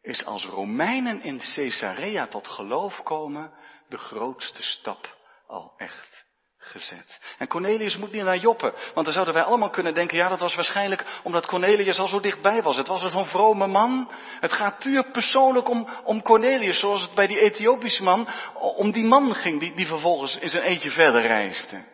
is 0.00 0.24
als 0.24 0.44
Romeinen 0.44 1.22
in 1.22 1.38
Caesarea 1.38 2.26
tot 2.26 2.48
geloof 2.48 3.02
komen 3.02 3.52
de 3.88 3.98
grootste 3.98 4.62
stap 4.62 5.16
al 5.46 5.74
echt 5.76 6.24
gezet. 6.58 7.34
En 7.38 7.48
Cornelius 7.48 7.96
moet 7.96 8.12
niet 8.12 8.22
naar 8.22 8.36
Joppe, 8.36 8.74
want 8.94 9.04
dan 9.04 9.14
zouden 9.14 9.34
wij 9.34 9.42
allemaal 9.42 9.70
kunnen 9.70 9.94
denken, 9.94 10.16
ja 10.16 10.28
dat 10.28 10.40
was 10.40 10.54
waarschijnlijk 10.54 11.20
omdat 11.22 11.46
Cornelius 11.46 11.98
al 11.98 12.08
zo 12.08 12.20
dichtbij 12.20 12.62
was. 12.62 12.76
Het 12.76 12.88
was 12.88 13.02
er 13.02 13.10
zo'n 13.10 13.26
vrome 13.26 13.66
man. 13.66 14.10
Het 14.40 14.52
gaat 14.52 14.78
puur 14.78 15.10
persoonlijk 15.10 15.68
om, 15.68 15.88
om 16.04 16.22
Cornelius, 16.22 16.78
zoals 16.78 17.02
het 17.02 17.14
bij 17.14 17.26
die 17.26 17.40
Ethiopische 17.40 18.02
man, 18.02 18.28
om 18.54 18.92
die 18.92 19.04
man 19.04 19.34
ging 19.34 19.60
die, 19.60 19.74
die 19.74 19.86
vervolgens 19.86 20.36
in 20.38 20.48
zijn 20.48 20.62
eentje 20.62 20.90
verder 20.90 21.22
reisde. 21.22 21.84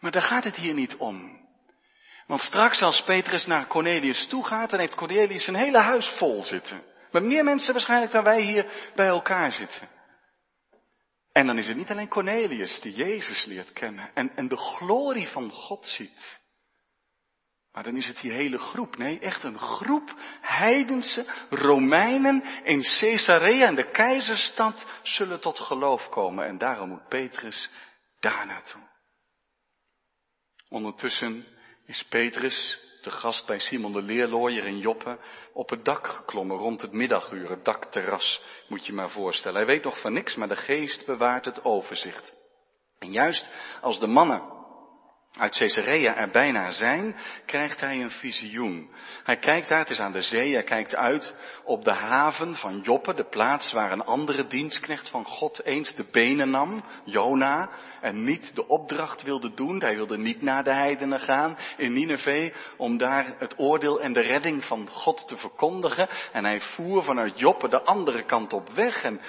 Maar 0.00 0.10
daar 0.10 0.22
gaat 0.22 0.44
het 0.44 0.56
hier 0.56 0.74
niet 0.74 0.96
om. 0.96 1.45
Want 2.26 2.40
straks 2.40 2.82
als 2.82 3.02
Petrus 3.02 3.46
naar 3.46 3.66
Cornelius 3.66 4.26
toe 4.26 4.44
gaat, 4.44 4.70
dan 4.70 4.80
heeft 4.80 4.94
Cornelius 4.94 5.44
zijn 5.44 5.56
hele 5.56 5.78
huis 5.78 6.08
vol 6.08 6.42
zitten. 6.42 6.82
Met 7.10 7.22
meer 7.22 7.44
mensen 7.44 7.72
waarschijnlijk 7.72 8.12
dan 8.12 8.24
wij 8.24 8.40
hier 8.40 8.90
bij 8.94 9.06
elkaar 9.06 9.52
zitten. 9.52 9.88
En 11.32 11.46
dan 11.46 11.58
is 11.58 11.66
het 11.66 11.76
niet 11.76 11.90
alleen 11.90 12.08
Cornelius 12.08 12.80
die 12.80 12.94
Jezus 12.94 13.44
leert 13.44 13.72
kennen 13.72 14.10
en, 14.14 14.36
en 14.36 14.48
de 14.48 14.56
glorie 14.56 15.28
van 15.28 15.50
God 15.50 15.86
ziet. 15.86 16.40
Maar 17.72 17.84
dan 17.84 17.96
is 17.96 18.06
het 18.06 18.20
die 18.20 18.32
hele 18.32 18.58
groep. 18.58 18.96
Nee, 18.96 19.18
echt 19.18 19.42
een 19.42 19.58
groep 19.58 20.14
heidense 20.40 21.26
Romeinen 21.50 22.42
in 22.64 22.82
Caesarea, 22.82 23.68
in 23.68 23.74
de 23.74 23.90
keizerstad, 23.90 24.86
zullen 25.02 25.40
tot 25.40 25.58
geloof 25.58 26.08
komen. 26.08 26.46
En 26.46 26.58
daarom 26.58 26.88
moet 26.88 27.08
Petrus 27.08 27.70
daar 28.20 28.46
naartoe. 28.46 28.82
Ondertussen 30.68 31.55
is 31.86 32.04
Petrus 32.08 32.80
de 33.02 33.10
gast 33.10 33.46
bij 33.46 33.58
Simon 33.58 33.92
de 33.92 34.02
Leerlooier 34.02 34.66
in 34.66 34.78
Joppe 34.78 35.18
op 35.52 35.70
het 35.70 35.84
dak 35.84 36.06
geklommen 36.06 36.56
rond 36.56 36.82
het 36.82 36.92
middaguur, 36.92 37.50
het 37.50 37.64
dakterras, 37.64 38.42
moet 38.68 38.86
je 38.86 38.92
maar 38.92 39.10
voorstellen. 39.10 39.56
Hij 39.56 39.66
weet 39.66 39.84
nog 39.84 40.00
van 40.00 40.12
niks, 40.12 40.34
maar 40.34 40.48
de 40.48 40.56
geest 40.56 41.06
bewaart 41.06 41.44
het 41.44 41.64
overzicht. 41.64 42.34
En 42.98 43.12
juist 43.12 43.48
als 43.80 44.00
de 44.00 44.06
mannen 44.06 44.55
uit 45.38 45.56
Caesarea 45.56 46.16
er 46.16 46.30
bijna 46.30 46.70
zijn, 46.70 47.16
krijgt 47.46 47.80
hij 47.80 48.00
een 48.00 48.10
visioen. 48.10 48.90
Hij 49.24 49.36
kijkt 49.36 49.68
daar, 49.68 49.78
het 49.78 49.90
is 49.90 50.00
aan 50.00 50.12
de 50.12 50.20
zee, 50.20 50.52
hij 50.52 50.62
kijkt 50.62 50.94
uit 50.94 51.34
op 51.64 51.84
de 51.84 51.92
haven 51.92 52.54
van 52.54 52.80
Joppe, 52.80 53.14
de 53.14 53.28
plaats 53.28 53.72
waar 53.72 53.92
een 53.92 54.04
andere 54.04 54.46
dienstknecht 54.46 55.08
van 55.08 55.24
God 55.24 55.64
eens 55.64 55.94
de 55.94 56.04
benen 56.10 56.50
nam, 56.50 56.84
Jona, 57.04 57.70
en 58.00 58.24
niet 58.24 58.54
de 58.54 58.68
opdracht 58.68 59.22
wilde 59.22 59.54
doen. 59.54 59.80
Hij 59.80 59.94
wilde 59.94 60.18
niet 60.18 60.42
naar 60.42 60.64
de 60.64 60.72
heidenen 60.72 61.20
gaan 61.20 61.58
in 61.76 61.92
Nineveh 61.92 62.54
om 62.76 62.98
daar 62.98 63.34
het 63.38 63.54
oordeel 63.58 64.00
en 64.00 64.12
de 64.12 64.20
redding 64.20 64.64
van 64.64 64.88
God 64.90 65.28
te 65.28 65.36
verkondigen. 65.36 66.08
En 66.32 66.44
hij 66.44 66.60
voer 66.60 67.02
vanuit 67.02 67.38
Joppe 67.38 67.68
de 67.68 67.82
andere 67.82 68.24
kant 68.24 68.52
op 68.52 68.70
weg. 68.74 69.04
En 69.04 69.20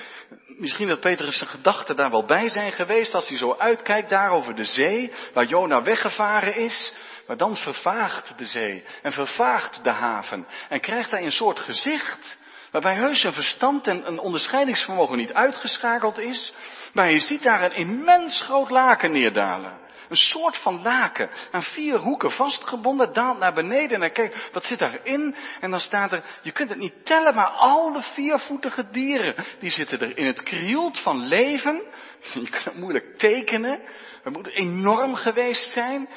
misschien 0.48 0.88
dat 0.88 1.00
Petrus 1.00 1.42
gedachten 1.42 1.96
daar 1.96 2.12
wel 2.12 2.26
bij 2.26 2.50
zijn 2.50 2.72
geweest 2.72 3.14
als 3.14 3.30
hij 3.30 3.38
zo 3.38 3.56
uitkijkt 3.58 4.10
daar 4.10 4.32
over 4.32 4.56
de 4.56 4.66
zee, 4.66 5.12
waar 5.34 5.46
Jona 5.46 5.84
weggevaren 5.98 6.56
is. 6.56 6.94
Maar 7.28 7.38
dan 7.38 7.58
vervaagt 7.58 8.38
de 8.38 8.46
zee 8.46 8.84
en 9.02 9.12
vervaagt 9.12 9.84
de 9.84 9.92
haven 9.92 10.48
en 10.70 10.80
krijgt 10.80 11.12
hij 11.12 11.24
een 11.24 11.32
soort 11.32 11.60
gezicht 11.60 12.38
waarbij 12.72 12.96
heus 12.96 13.22
zijn 13.22 13.34
verstand 13.34 13.88
en 13.88 14.08
een 14.08 14.20
onderscheidingsvermogen 14.20 15.18
niet 15.18 15.34
uitgeschakeld 15.34 16.20
is. 16.20 16.54
Maar 16.94 17.12
je 17.12 17.20
ziet 17.20 17.44
daar 17.44 17.64
een 17.64 17.76
immens 17.76 18.42
groot 18.42 18.70
laken 18.70 19.12
neerdalen. 19.12 19.86
Een 20.10 20.18
soort 20.18 20.58
van 20.58 20.82
laken, 20.82 21.30
aan 21.52 21.64
vier 21.64 21.98
hoeken 21.98 22.32
vastgebonden, 22.32 23.14
daalt 23.14 23.40
naar 23.40 23.54
beneden 23.54 24.04
en 24.04 24.12
kijk, 24.12 24.50
wat 24.54 24.64
zit 24.64 24.80
daarin? 24.80 25.36
En 25.60 25.72
dan 25.72 25.80
staat 25.80 26.12
er, 26.12 26.24
je 26.42 26.52
kunt 26.52 26.70
het 26.70 26.80
niet 26.80 27.06
tellen, 27.06 27.36
maar 27.36 27.48
alle 27.48 28.02
viervoetige 28.02 28.90
dieren, 28.92 29.36
die 29.60 29.72
zitten 29.72 30.00
er 30.00 30.18
in 30.18 30.26
het 30.26 30.44
krioelt 30.44 31.00
van 31.00 31.28
leven. 31.28 31.84
Je 32.34 32.50
kunt 32.50 32.64
het 32.64 32.76
moeilijk 32.76 33.18
tekenen. 33.18 33.80
Het 34.24 34.34
moet 34.34 34.48
enorm 34.48 35.16
geweest 35.16 35.72
zijn. 35.72 36.10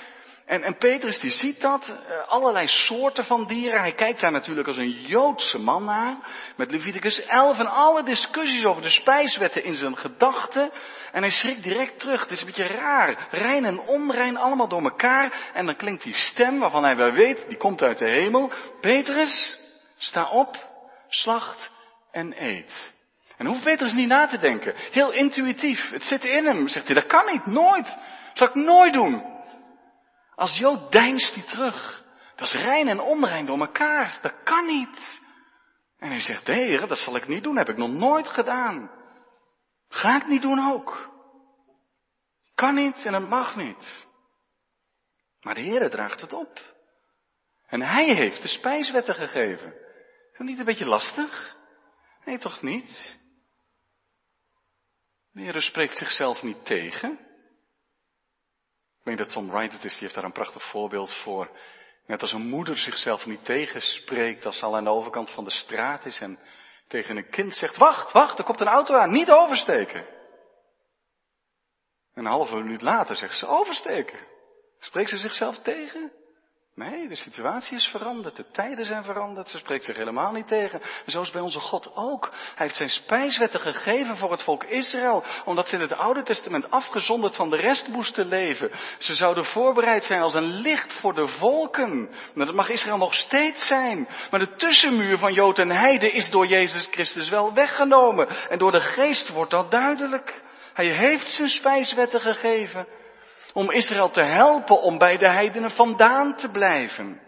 En, 0.50 0.62
en 0.62 0.76
Petrus 0.76 1.20
die 1.20 1.30
ziet 1.30 1.60
dat, 1.60 1.88
eh, 1.88 2.28
allerlei 2.28 2.68
soorten 2.68 3.24
van 3.24 3.46
dieren. 3.46 3.80
Hij 3.80 3.92
kijkt 3.92 4.20
daar 4.20 4.32
natuurlijk 4.32 4.66
als 4.66 4.76
een 4.76 4.90
Joodse 4.90 5.58
man 5.58 5.84
naar. 5.84 6.16
Met 6.56 6.70
Leviticus 6.70 7.24
11 7.24 7.58
en 7.58 7.66
alle 7.66 8.02
discussies 8.02 8.64
over 8.64 8.82
de 8.82 8.88
spijswetten 8.88 9.64
in 9.64 9.74
zijn 9.74 9.96
gedachten. 9.96 10.70
En 11.12 11.22
hij 11.22 11.30
schrikt 11.30 11.62
direct 11.62 11.98
terug. 11.98 12.20
Het 12.20 12.30
is 12.30 12.40
een 12.40 12.46
beetje 12.46 12.66
raar. 12.66 13.28
Rein 13.30 13.64
en 13.64 13.80
onrein 13.80 14.36
allemaal 14.36 14.68
door 14.68 14.82
elkaar. 14.82 15.50
En 15.54 15.66
dan 15.66 15.76
klinkt 15.76 16.02
die 16.02 16.14
stem 16.14 16.58
waarvan 16.58 16.84
hij 16.84 16.96
wel 16.96 17.12
weet, 17.12 17.44
die 17.48 17.58
komt 17.58 17.82
uit 17.82 17.98
de 17.98 18.08
hemel. 18.08 18.52
Petrus, 18.80 19.60
sta 19.98 20.28
op, 20.28 20.68
slacht 21.08 21.70
en 22.12 22.44
eet. 22.44 22.92
En 23.36 23.46
hoeft 23.46 23.62
Petrus 23.62 23.92
niet 23.92 24.08
na 24.08 24.26
te 24.26 24.38
denken. 24.38 24.74
Heel 24.90 25.12
intuïtief. 25.12 25.90
Het 25.90 26.04
zit 26.04 26.24
in 26.24 26.46
hem. 26.46 26.68
Zegt 26.68 26.86
hij, 26.86 26.94
dat 26.94 27.06
kan 27.06 27.26
niet, 27.26 27.46
nooit. 27.46 27.86
Dat 27.86 28.32
zal 28.32 28.46
ik 28.46 28.54
nooit 28.54 28.92
doen. 28.92 29.29
Als 30.40 30.56
Jood 30.56 30.92
deinst 30.92 31.34
hij 31.34 31.44
terug. 31.44 32.04
Dat 32.36 32.48
is 32.48 32.54
rein 32.54 32.88
en 32.88 33.00
onrein 33.00 33.46
door 33.46 33.60
elkaar. 33.60 34.18
Dat 34.22 34.42
kan 34.44 34.66
niet. 34.66 35.20
En 35.98 36.08
hij 36.08 36.20
zegt, 36.20 36.46
de 36.46 36.52
Heer, 36.52 36.86
dat 36.86 36.98
zal 36.98 37.16
ik 37.16 37.28
niet 37.28 37.42
doen. 37.42 37.56
Heb 37.56 37.68
ik 37.68 37.76
nog 37.76 37.90
nooit 37.90 38.28
gedaan. 38.28 38.90
Ga 39.88 40.16
ik 40.16 40.26
niet 40.26 40.42
doen 40.42 40.72
ook. 40.72 41.10
Kan 42.54 42.74
niet 42.74 43.04
en 43.04 43.14
het 43.14 43.28
mag 43.28 43.56
niet. 43.56 44.06
Maar 45.40 45.54
de 45.54 45.60
Heer 45.60 45.90
draagt 45.90 46.20
het 46.20 46.32
op. 46.32 46.60
En 47.66 47.82
hij 47.82 48.14
heeft 48.14 48.42
de 48.42 48.48
spijswetten 48.48 49.14
gegeven. 49.14 49.72
Is 50.32 50.38
dat 50.38 50.46
niet 50.46 50.58
een 50.58 50.64
beetje 50.64 50.86
lastig? 50.86 51.56
Nee, 52.24 52.38
toch 52.38 52.62
niet? 52.62 53.18
De 55.32 55.40
Heer 55.40 55.62
spreekt 55.62 55.96
zichzelf 55.96 56.42
niet 56.42 56.64
tegen. 56.64 57.29
Ik 59.00 59.06
weet 59.06 59.18
dat 59.18 59.32
Tom 59.32 59.50
Wright 59.50 59.72
het 59.72 59.84
is, 59.84 59.92
die 59.92 60.00
heeft 60.02 60.14
daar 60.14 60.24
een 60.24 60.32
prachtig 60.32 60.62
voorbeeld 60.62 61.14
voor. 61.14 61.50
Net 62.06 62.22
als 62.22 62.32
een 62.32 62.48
moeder 62.48 62.78
zichzelf 62.78 63.26
niet 63.26 63.44
tegenspreekt 63.44 64.46
als 64.46 64.58
ze 64.58 64.64
al 64.64 64.76
aan 64.76 64.84
de 64.84 64.90
overkant 64.90 65.30
van 65.30 65.44
de 65.44 65.50
straat 65.50 66.04
is 66.04 66.20
en 66.20 66.38
tegen 66.86 67.16
een 67.16 67.30
kind 67.30 67.56
zegt, 67.56 67.76
wacht, 67.76 68.12
wacht, 68.12 68.38
er 68.38 68.44
komt 68.44 68.60
een 68.60 68.66
auto 68.66 68.94
aan, 68.94 69.10
niet 69.10 69.30
oversteken. 69.30 70.06
En 72.14 72.24
een 72.24 72.30
halve 72.30 72.54
minuut 72.54 72.82
later 72.82 73.16
zegt 73.16 73.36
ze, 73.36 73.46
oversteken. 73.46 74.18
Spreekt 74.78 75.10
ze 75.10 75.18
zichzelf 75.18 75.58
tegen? 75.58 76.12
Nee, 76.74 77.08
de 77.08 77.16
situatie 77.16 77.76
is 77.76 77.86
veranderd, 77.86 78.36
de 78.36 78.50
tijden 78.52 78.84
zijn 78.84 79.04
veranderd, 79.04 79.48
ze 79.48 79.58
spreekt 79.58 79.84
zich 79.84 79.96
helemaal 79.96 80.32
niet 80.32 80.46
tegen. 80.46 80.80
En 80.82 81.10
zo 81.10 81.20
is 81.20 81.30
bij 81.30 81.40
onze 81.40 81.60
God 81.60 81.90
ook. 81.94 82.28
Hij 82.30 82.66
heeft 82.66 82.76
zijn 82.76 82.88
spijswetten 82.88 83.60
gegeven 83.60 84.16
voor 84.16 84.30
het 84.30 84.42
volk 84.42 84.64
Israël, 84.64 85.24
omdat 85.44 85.68
ze 85.68 85.74
in 85.74 85.80
het 85.80 85.92
Oude 85.92 86.22
Testament 86.22 86.70
afgezonderd 86.70 87.36
van 87.36 87.50
de 87.50 87.56
rest 87.56 87.88
moesten 87.88 88.26
leven. 88.26 88.70
Ze 88.98 89.14
zouden 89.14 89.44
voorbereid 89.44 90.04
zijn 90.04 90.20
als 90.20 90.34
een 90.34 90.60
licht 90.60 90.92
voor 90.92 91.14
de 91.14 91.26
volken. 91.26 92.10
Maar 92.34 92.46
dat 92.46 92.54
mag 92.54 92.68
Israël 92.68 92.98
nog 92.98 93.14
steeds 93.14 93.66
zijn. 93.66 94.08
Maar 94.30 94.40
de 94.40 94.54
tussenmuur 94.54 95.18
van 95.18 95.32
Jood 95.32 95.58
en 95.58 95.70
Heide 95.70 96.10
is 96.10 96.30
door 96.30 96.46
Jezus 96.46 96.88
Christus 96.90 97.28
wel 97.28 97.54
weggenomen. 97.54 98.28
En 98.28 98.58
door 98.58 98.72
de 98.72 98.80
geest 98.80 99.28
wordt 99.28 99.50
dat 99.50 99.70
duidelijk. 99.70 100.42
Hij 100.72 100.86
heeft 100.86 101.30
zijn 101.30 101.48
spijswetten 101.48 102.20
gegeven 102.20 102.86
om 103.52 103.70
Israël 103.70 104.10
te 104.10 104.22
helpen 104.22 104.82
om 104.82 104.98
bij 104.98 105.16
de 105.16 105.28
heidenen 105.28 105.70
vandaan 105.70 106.36
te 106.36 106.48
blijven. 106.48 107.20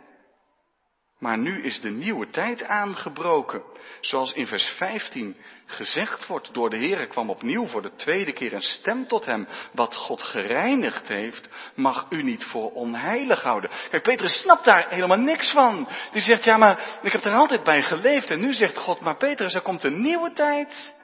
Maar 1.22 1.38
nu 1.38 1.62
is 1.62 1.80
de 1.80 1.90
nieuwe 1.90 2.30
tijd 2.30 2.64
aangebroken. 2.64 3.62
Zoals 4.00 4.32
in 4.32 4.46
vers 4.46 4.64
15 4.64 5.36
gezegd 5.66 6.26
wordt, 6.26 6.54
door 6.54 6.70
de 6.70 6.76
Heer 6.76 7.06
kwam 7.06 7.30
opnieuw 7.30 7.66
voor 7.66 7.82
de 7.82 7.94
tweede 7.94 8.32
keer 8.32 8.52
een 8.52 8.60
stem 8.60 9.06
tot 9.06 9.24
hem. 9.24 9.48
Wat 9.72 9.94
God 9.94 10.22
gereinigd 10.22 11.08
heeft, 11.08 11.48
mag 11.74 12.06
u 12.10 12.22
niet 12.22 12.44
voor 12.44 12.72
onheilig 12.72 13.42
houden. 13.42 13.70
Kijk, 13.90 14.02
Petrus 14.02 14.40
snapt 14.40 14.64
daar 14.64 14.86
helemaal 14.88 15.18
niks 15.18 15.50
van. 15.50 15.88
Die 16.12 16.22
zegt, 16.22 16.44
ja 16.44 16.56
maar 16.56 16.98
ik 17.02 17.12
heb 17.12 17.24
er 17.24 17.32
altijd 17.32 17.64
bij 17.64 17.82
geleefd. 17.82 18.30
En 18.30 18.40
nu 18.40 18.52
zegt 18.52 18.78
God, 18.78 19.00
maar 19.00 19.16
Petrus, 19.16 19.54
er 19.54 19.62
komt 19.62 19.84
een 19.84 20.00
nieuwe 20.00 20.32
tijd. 20.32 20.94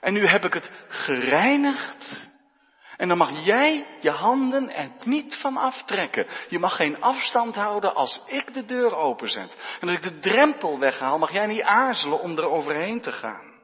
En 0.00 0.12
nu 0.12 0.26
heb 0.26 0.44
ik 0.44 0.54
het 0.54 0.70
gereinigd. 0.88 2.28
En 2.96 3.08
dan 3.08 3.18
mag 3.18 3.44
jij 3.44 3.86
je 4.00 4.10
handen 4.10 4.74
er 4.74 4.90
niet 5.04 5.34
van 5.34 5.56
aftrekken. 5.56 6.26
Je 6.48 6.58
mag 6.58 6.76
geen 6.76 7.00
afstand 7.00 7.54
houden 7.54 7.94
als 7.94 8.22
ik 8.26 8.54
de 8.54 8.64
deur 8.64 8.94
openzet. 8.94 9.78
En 9.80 9.88
als 9.88 9.96
ik 9.96 10.02
de 10.02 10.18
drempel 10.18 10.78
weghaal, 10.78 11.18
mag 11.18 11.32
jij 11.32 11.46
niet 11.46 11.62
aarzelen 11.62 12.20
om 12.20 12.38
er 12.38 12.48
overheen 12.48 13.00
te 13.00 13.12
gaan. 13.12 13.54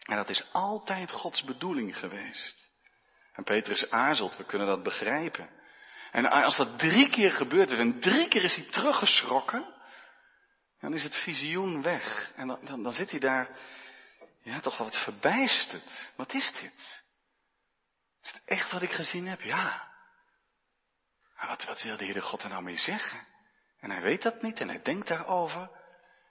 En 0.00 0.16
dat 0.16 0.28
is 0.28 0.44
altijd 0.52 1.12
Gods 1.12 1.44
bedoeling 1.44 1.98
geweest. 1.98 2.70
En 3.32 3.44
Petrus 3.44 3.90
aarzelt, 3.90 4.36
we 4.36 4.44
kunnen 4.44 4.66
dat 4.66 4.82
begrijpen. 4.82 5.50
En 6.10 6.30
als 6.30 6.56
dat 6.56 6.78
drie 6.78 7.10
keer 7.10 7.32
gebeurd 7.32 7.70
is 7.70 7.78
en 7.78 8.00
drie 8.00 8.28
keer 8.28 8.44
is 8.44 8.56
hij 8.56 8.66
teruggeschrokken, 8.70 9.74
dan 10.80 10.94
is 10.94 11.02
het 11.02 11.16
visioen 11.16 11.82
weg. 11.82 12.32
En 12.36 12.46
dan, 12.46 12.82
dan, 12.82 12.92
zit 12.92 13.10
hij 13.10 13.20
daar, 13.20 13.48
ja, 14.42 14.60
toch 14.60 14.76
wel 14.76 14.86
wat 14.86 15.02
verbijsterd. 15.02 16.10
Wat 16.16 16.32
is 16.32 16.52
dit? 16.60 16.99
Is 18.22 18.32
het 18.32 18.42
echt 18.44 18.70
wat 18.70 18.82
ik 18.82 18.90
gezien 18.90 19.28
heb? 19.28 19.40
Ja. 19.40 19.88
Maar 21.36 21.48
wat, 21.48 21.64
wat 21.64 21.82
wil 21.82 21.96
de 21.96 22.04
Heere 22.04 22.20
God 22.20 22.42
er 22.42 22.48
nou 22.48 22.62
mee 22.62 22.78
zeggen? 22.78 23.26
En 23.80 23.90
hij 23.90 24.02
weet 24.02 24.22
dat 24.22 24.42
niet 24.42 24.60
en 24.60 24.68
hij 24.68 24.82
denkt 24.82 25.08
daarover. 25.08 25.70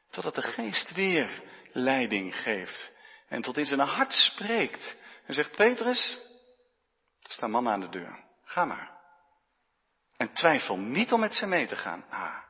Totdat 0.10 0.36
de 0.36 0.42
geest 0.42 0.92
weer 0.92 1.44
leiding 1.72 2.36
geeft. 2.36 2.92
En 3.28 3.42
tot 3.42 3.58
in 3.58 3.66
zijn 3.66 3.80
hart 3.80 4.14
spreekt. 4.14 4.96
En 5.26 5.34
zegt, 5.34 5.56
Petrus, 5.56 6.20
er 7.22 7.32
staan 7.32 7.52
mannen 7.52 7.74
aan 7.74 7.80
de 7.80 7.90
deur. 7.90 8.24
Ga 8.44 8.66
maar. 8.66 8.98
En 10.18 10.34
twijfel 10.34 10.78
niet 10.78 11.12
om 11.12 11.20
met 11.20 11.36
ze 11.36 11.46
mee 11.46 11.68
te 11.68 11.76
gaan. 11.76 12.06
Ah. 12.10 12.49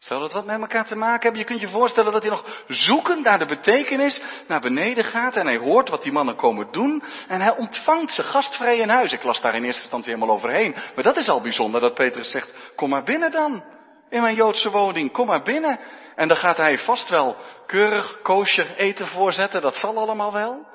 Zou 0.00 0.20
dat 0.20 0.32
wat 0.32 0.44
met 0.44 0.60
elkaar 0.60 0.86
te 0.86 0.96
maken 0.96 1.22
hebben? 1.22 1.40
Je 1.40 1.46
kunt 1.46 1.60
je 1.60 1.68
voorstellen 1.68 2.12
dat 2.12 2.22
hij 2.22 2.30
nog 2.30 2.64
zoekend 2.68 3.24
naar 3.24 3.38
de 3.38 3.46
betekenis 3.46 4.20
naar 4.48 4.60
beneden 4.60 5.04
gaat 5.04 5.36
en 5.36 5.46
hij 5.46 5.56
hoort 5.56 5.88
wat 5.88 6.02
die 6.02 6.12
mannen 6.12 6.36
komen 6.36 6.72
doen 6.72 7.02
en 7.28 7.40
hij 7.40 7.56
ontvangt 7.56 8.12
ze 8.12 8.22
gastvrij 8.22 8.78
in 8.78 8.88
huis. 8.88 9.12
Ik 9.12 9.22
las 9.22 9.40
daar 9.40 9.54
in 9.54 9.64
eerste 9.64 9.80
instantie 9.80 10.14
helemaal 10.14 10.34
overheen. 10.34 10.74
Maar 10.94 11.04
dat 11.04 11.16
is 11.16 11.28
al 11.28 11.40
bijzonder 11.40 11.80
dat 11.80 11.94
Petrus 11.94 12.30
zegt, 12.30 12.54
kom 12.76 12.88
maar 12.88 13.02
binnen 13.02 13.30
dan. 13.30 13.64
In 14.08 14.22
mijn 14.22 14.34
Joodse 14.34 14.70
woning, 14.70 15.12
kom 15.12 15.26
maar 15.26 15.42
binnen. 15.42 15.78
En 16.14 16.28
dan 16.28 16.36
gaat 16.36 16.56
hij 16.56 16.78
vast 16.78 17.08
wel 17.08 17.36
keurig 17.66 18.22
kosher 18.22 18.76
eten 18.76 19.06
voorzetten, 19.06 19.60
dat 19.60 19.76
zal 19.76 19.98
allemaal 19.98 20.32
wel. 20.32 20.66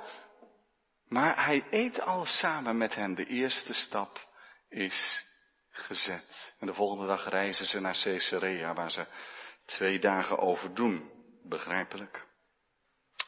Maar 1.08 1.46
hij 1.46 1.64
eet 1.70 2.02
al 2.02 2.26
samen 2.26 2.78
met 2.78 2.96
hen. 2.96 3.16
De 3.16 3.26
eerste 3.26 3.74
stap 3.74 4.28
is 4.70 5.26
gezet. 5.78 6.56
En 6.60 6.68
de 6.68 6.74
volgende 6.74 7.08
dag 7.08 7.30
reizen 7.30 7.66
ze 7.66 7.80
naar 7.80 8.00
Caesarea, 8.04 8.74
waar 8.74 8.92
ze 8.92 9.06
twee 9.66 10.00
dagen 10.00 10.40
over 10.40 10.74
doen. 10.74 11.12
Begrijpelijk. 11.44 12.26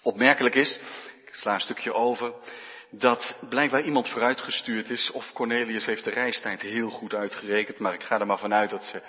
Opmerkelijk 0.02 0.56
is, 0.56 0.80
ik 1.26 1.34
sla 1.34 1.54
een 1.54 1.62
stukje 1.62 1.94
over, 1.94 2.34
dat 2.90 3.38
blijkbaar 3.50 3.84
iemand 3.84 4.10
vooruitgestuurd 4.10 4.90
is, 4.90 5.12
of 5.12 5.34
Cornelius 5.34 5.86
heeft 5.86 6.04
de 6.04 6.10
reistijd 6.10 6.62
heel 6.62 6.90
goed 6.90 7.14
uitgerekend, 7.14 7.80
maar 7.80 7.94
ik 7.94 8.04
ga 8.04 8.20
er 8.20 8.26
maar 8.26 8.40
vanuit 8.40 8.70
dat 8.70 8.84
ze 8.84 9.02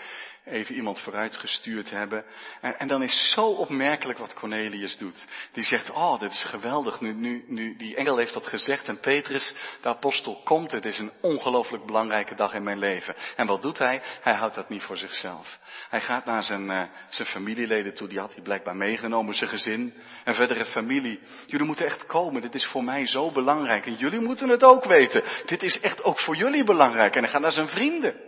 even 0.48 0.74
iemand 0.74 1.00
vooruitgestuurd 1.00 1.90
hebben. 1.90 2.24
En, 2.60 2.78
en, 2.78 2.88
dan 2.88 3.02
is 3.02 3.30
zo 3.34 3.46
opmerkelijk 3.46 4.18
wat 4.18 4.34
Cornelius 4.34 4.96
doet. 4.96 5.24
Die 5.52 5.64
zegt, 5.64 5.90
oh, 5.90 6.20
dit 6.20 6.30
is 6.30 6.44
geweldig, 6.44 7.00
nu, 7.00 7.12
nu, 7.12 7.44
nu, 7.46 7.76
die 7.76 7.96
engel 7.96 8.16
heeft 8.16 8.34
dat 8.34 8.46
gezegd 8.46 8.88
en 8.88 9.00
Petrus, 9.00 9.54
de 9.82 9.88
apostel, 9.88 10.40
komt. 10.44 10.70
Het 10.70 10.84
is 10.84 10.98
een 10.98 11.12
ongelooflijk 11.20 11.86
belangrijke 11.86 12.34
dag 12.34 12.54
in 12.54 12.62
mijn 12.62 12.78
leven. 12.78 13.14
En 13.36 13.46
wat 13.46 13.62
doet 13.62 13.78
hij? 13.78 14.02
Hij 14.20 14.34
houdt 14.34 14.54
dat 14.54 14.68
niet 14.68 14.82
voor 14.82 14.96
zichzelf. 14.96 15.58
Hij 15.88 16.00
gaat 16.00 16.24
naar 16.24 16.42
zijn, 16.42 16.70
uh, 16.70 16.82
zijn 17.08 17.28
familieleden 17.28 17.94
toe, 17.94 18.08
die 18.08 18.18
had 18.18 18.34
hij 18.34 18.42
blijkbaar 18.42 18.76
meegenomen, 18.76 19.34
zijn 19.34 19.50
gezin 19.50 19.94
en 20.24 20.34
verdere 20.34 20.64
familie. 20.64 21.20
Jullie 21.46 21.66
moeten 21.66 21.86
echt 21.86 22.06
komen, 22.06 22.42
dit 22.42 22.54
is 22.54 22.66
voor 22.66 22.84
mij 22.84 23.06
zo 23.06 23.32
belangrijk 23.32 23.86
en 23.86 23.94
jullie 23.94 24.20
moeten 24.20 24.48
het 24.48 24.64
ook 24.64 24.84
weten. 24.84 25.22
Dit 25.46 25.62
is 25.62 25.80
echt 25.80 26.02
ook 26.02 26.20
voor 26.20 26.36
jullie 26.36 26.64
belangrijk. 26.64 27.14
En 27.14 27.22
hij 27.22 27.30
gaat 27.30 27.40
naar 27.40 27.52
zijn 27.52 27.68
vrienden. 27.68 28.27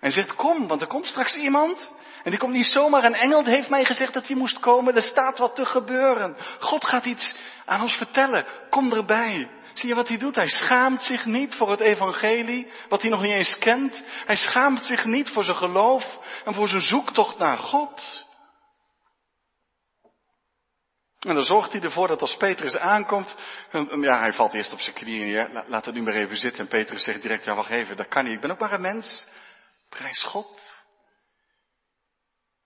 En 0.00 0.12
zegt, 0.12 0.34
kom, 0.34 0.68
want 0.68 0.80
er 0.80 0.86
komt 0.86 1.06
straks 1.06 1.34
iemand. 1.34 1.92
En 2.22 2.30
die 2.30 2.38
komt 2.38 2.52
niet 2.52 2.66
zomaar. 2.66 3.04
Een 3.04 3.14
engel 3.14 3.44
heeft 3.44 3.70
mij 3.70 3.84
gezegd 3.84 4.14
dat 4.14 4.26
hij 4.26 4.36
moest 4.36 4.58
komen. 4.58 4.96
Er 4.96 5.02
staat 5.02 5.38
wat 5.38 5.56
te 5.56 5.64
gebeuren. 5.64 6.36
God 6.58 6.84
gaat 6.84 7.04
iets 7.04 7.36
aan 7.64 7.82
ons 7.82 7.94
vertellen. 7.94 8.46
Kom 8.70 8.92
erbij. 8.92 9.50
Zie 9.74 9.88
je 9.88 9.94
wat 9.94 10.08
hij 10.08 10.18
doet? 10.18 10.36
Hij 10.36 10.48
schaamt 10.48 11.02
zich 11.02 11.24
niet 11.24 11.54
voor 11.54 11.70
het 11.70 11.80
evangelie, 11.80 12.72
wat 12.88 13.02
hij 13.02 13.10
nog 13.10 13.22
niet 13.22 13.34
eens 13.34 13.58
kent. 13.58 14.02
Hij 14.26 14.36
schaamt 14.36 14.84
zich 14.84 15.04
niet 15.04 15.30
voor 15.30 15.44
zijn 15.44 15.56
geloof 15.56 16.18
en 16.44 16.54
voor 16.54 16.68
zijn 16.68 16.80
zoektocht 16.80 17.38
naar 17.38 17.58
God. 17.58 18.28
En 21.20 21.34
dan 21.34 21.44
zorgt 21.44 21.72
hij 21.72 21.80
ervoor 21.80 22.08
dat 22.08 22.20
als 22.20 22.36
Petrus 22.36 22.76
aankomt, 22.76 23.36
ja, 24.00 24.18
hij 24.18 24.32
valt 24.32 24.54
eerst 24.54 24.72
op 24.72 24.80
zijn 24.80 24.94
knieën, 24.94 25.26
ja, 25.26 25.64
laat 25.66 25.84
het 25.84 25.94
nu 25.94 26.02
maar 26.02 26.14
even 26.14 26.36
zitten. 26.36 26.60
En 26.60 26.68
Petrus 26.68 27.04
zegt 27.04 27.22
direct, 27.22 27.44
ja 27.44 27.54
wacht 27.54 27.70
even, 27.70 27.96
dat 27.96 28.08
kan 28.08 28.24
niet, 28.24 28.32
ik 28.32 28.40
ben 28.40 28.50
ook 28.50 28.58
maar 28.58 28.72
een 28.72 28.80
mens. 28.80 29.26
Prijs 29.90 30.22
God. 30.22 30.82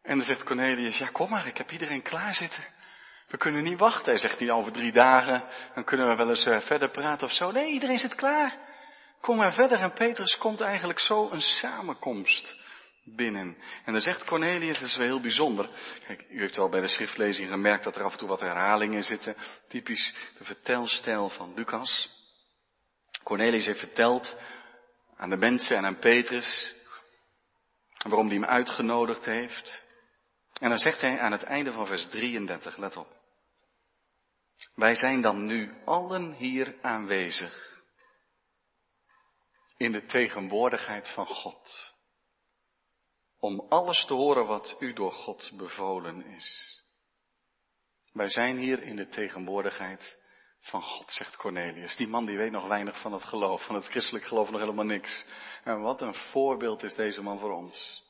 En 0.02 0.16
dan 0.16 0.26
zegt 0.26 0.44
Cornelius, 0.44 0.98
ja 0.98 1.06
kom 1.06 1.30
maar, 1.30 1.46
ik 1.46 1.56
heb 1.56 1.70
iedereen 1.70 2.02
klaar 2.02 2.34
zitten. 2.34 2.64
We 3.28 3.36
kunnen 3.36 3.62
niet 3.62 3.78
wachten. 3.78 4.12
Hij 4.12 4.18
zegt 4.18 4.40
niet 4.40 4.50
over 4.50 4.72
drie 4.72 4.92
dagen, 4.92 5.44
dan 5.74 5.84
kunnen 5.84 6.08
we 6.08 6.14
wel 6.14 6.28
eens 6.28 6.46
uh, 6.46 6.60
verder 6.60 6.90
praten 6.90 7.26
of 7.26 7.32
zo. 7.32 7.50
Nee, 7.50 7.72
iedereen 7.72 7.98
zit 7.98 8.14
klaar. 8.14 8.58
Kom 9.20 9.36
maar 9.36 9.52
verder. 9.52 9.78
En 9.78 9.92
Petrus 9.92 10.38
komt 10.38 10.60
eigenlijk 10.60 10.98
zo 10.98 11.30
een 11.30 11.40
samenkomst 11.40 12.56
binnen. 13.04 13.56
En 13.84 13.92
dan 13.92 14.00
zegt 14.00 14.24
Cornelius, 14.24 14.78
dat 14.78 14.88
is 14.88 14.96
wel 14.96 15.06
heel 15.06 15.20
bijzonder. 15.20 15.68
Kijk, 16.06 16.24
u 16.28 16.40
heeft 16.40 16.56
wel 16.56 16.68
bij 16.68 16.80
de 16.80 16.88
schriftlezing 16.88 17.48
gemerkt 17.48 17.84
dat 17.84 17.96
er 17.96 18.02
af 18.02 18.12
en 18.12 18.18
toe 18.18 18.28
wat 18.28 18.40
herhalingen 18.40 19.02
zitten. 19.02 19.36
Typisch 19.68 20.14
de 20.38 20.44
vertelstijl 20.44 21.28
van 21.28 21.54
Lucas. 21.54 22.10
Cornelius 23.22 23.66
heeft 23.66 23.78
verteld 23.78 24.36
aan 25.16 25.30
de 25.30 25.36
mensen 25.36 25.76
en 25.76 25.84
aan 25.84 25.98
Petrus 25.98 26.74
waarom 28.04 28.26
hij 28.26 28.36
hem 28.36 28.44
uitgenodigd 28.44 29.24
heeft. 29.24 29.82
En 30.60 30.68
dan 30.68 30.78
zegt 30.78 31.00
hij 31.00 31.18
aan 31.18 31.32
het 31.32 31.42
einde 31.42 31.72
van 31.72 31.86
vers 31.86 32.08
33, 32.08 32.76
let 32.76 32.96
op. 32.96 33.22
Wij 34.74 34.94
zijn 34.94 35.20
dan 35.20 35.46
nu 35.46 35.82
allen 35.84 36.32
hier 36.32 36.76
aanwezig 36.82 37.82
in 39.76 39.92
de 39.92 40.04
tegenwoordigheid 40.04 41.08
van 41.08 41.26
God. 41.26 41.92
Om 43.38 43.66
alles 43.68 44.04
te 44.04 44.14
horen 44.14 44.46
wat 44.46 44.76
u 44.78 44.92
door 44.92 45.12
God 45.12 45.50
bevolen 45.56 46.26
is. 46.26 46.80
Wij 48.12 48.28
zijn 48.28 48.56
hier 48.56 48.82
in 48.82 48.96
de 48.96 49.08
tegenwoordigheid 49.08 50.18
van 50.64 50.82
God, 50.82 51.12
zegt 51.12 51.36
Cornelius. 51.36 51.96
Die 51.96 52.08
man 52.08 52.26
die 52.26 52.36
weet 52.36 52.50
nog 52.50 52.66
weinig 52.66 53.00
van 53.00 53.12
het 53.12 53.24
geloof, 53.24 53.66
van 53.66 53.74
het 53.74 53.86
christelijk 53.86 54.24
geloof 54.24 54.50
nog 54.50 54.60
helemaal 54.60 54.84
niks. 54.84 55.26
En 55.64 55.80
wat 55.80 56.00
een 56.00 56.14
voorbeeld 56.14 56.82
is 56.82 56.94
deze 56.94 57.22
man 57.22 57.38
voor 57.38 57.52
ons. 57.52 58.02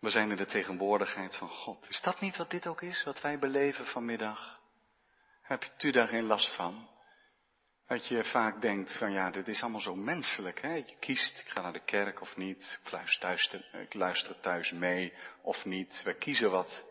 We 0.00 0.10
zijn 0.10 0.30
in 0.30 0.36
de 0.36 0.46
tegenwoordigheid 0.46 1.36
van 1.36 1.48
God. 1.48 1.88
Is 1.88 2.00
dat 2.00 2.20
niet 2.20 2.36
wat 2.36 2.50
dit 2.50 2.66
ook 2.66 2.82
is, 2.82 3.04
wat 3.04 3.20
wij 3.20 3.38
beleven 3.38 3.86
vanmiddag? 3.86 4.60
Heb 5.42 5.72
u 5.80 5.90
daar 5.90 6.08
geen 6.08 6.26
last 6.26 6.54
van? 6.54 6.88
Dat 7.86 8.08
je 8.08 8.24
vaak 8.24 8.60
denkt 8.60 8.98
van 8.98 9.12
ja, 9.12 9.30
dit 9.30 9.48
is 9.48 9.62
allemaal 9.62 9.80
zo 9.80 9.94
menselijk. 9.94 10.60
Hè? 10.60 10.74
Je 10.74 10.96
kiest, 11.00 11.40
ik 11.40 11.48
ga 11.48 11.60
naar 11.60 11.72
de 11.72 11.84
kerk 11.84 12.20
of 12.20 12.36
niet. 12.36 12.78
Ik 12.84 12.90
luister 12.90 13.20
thuis, 13.20 13.56
ik 13.72 13.94
luister 13.94 14.40
thuis 14.40 14.70
mee 14.70 15.12
of 15.42 15.64
niet. 15.64 16.02
We 16.02 16.14
kiezen 16.14 16.50
wat. 16.50 16.84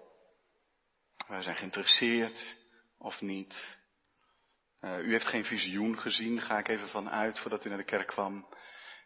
Wij 1.27 1.41
zijn 1.41 1.55
geïnteresseerd 1.55 2.57
of 2.99 3.21
niet. 3.21 3.79
Uh, 4.81 4.97
u 4.97 5.11
heeft 5.11 5.27
geen 5.27 5.45
visioen 5.45 5.99
gezien, 5.99 6.41
ga 6.41 6.57
ik 6.57 6.67
even 6.67 6.89
van 6.89 7.09
uit 7.09 7.39
voordat 7.39 7.65
u 7.65 7.69
naar 7.69 7.77
de 7.77 7.83
kerk 7.83 8.07
kwam. 8.07 8.47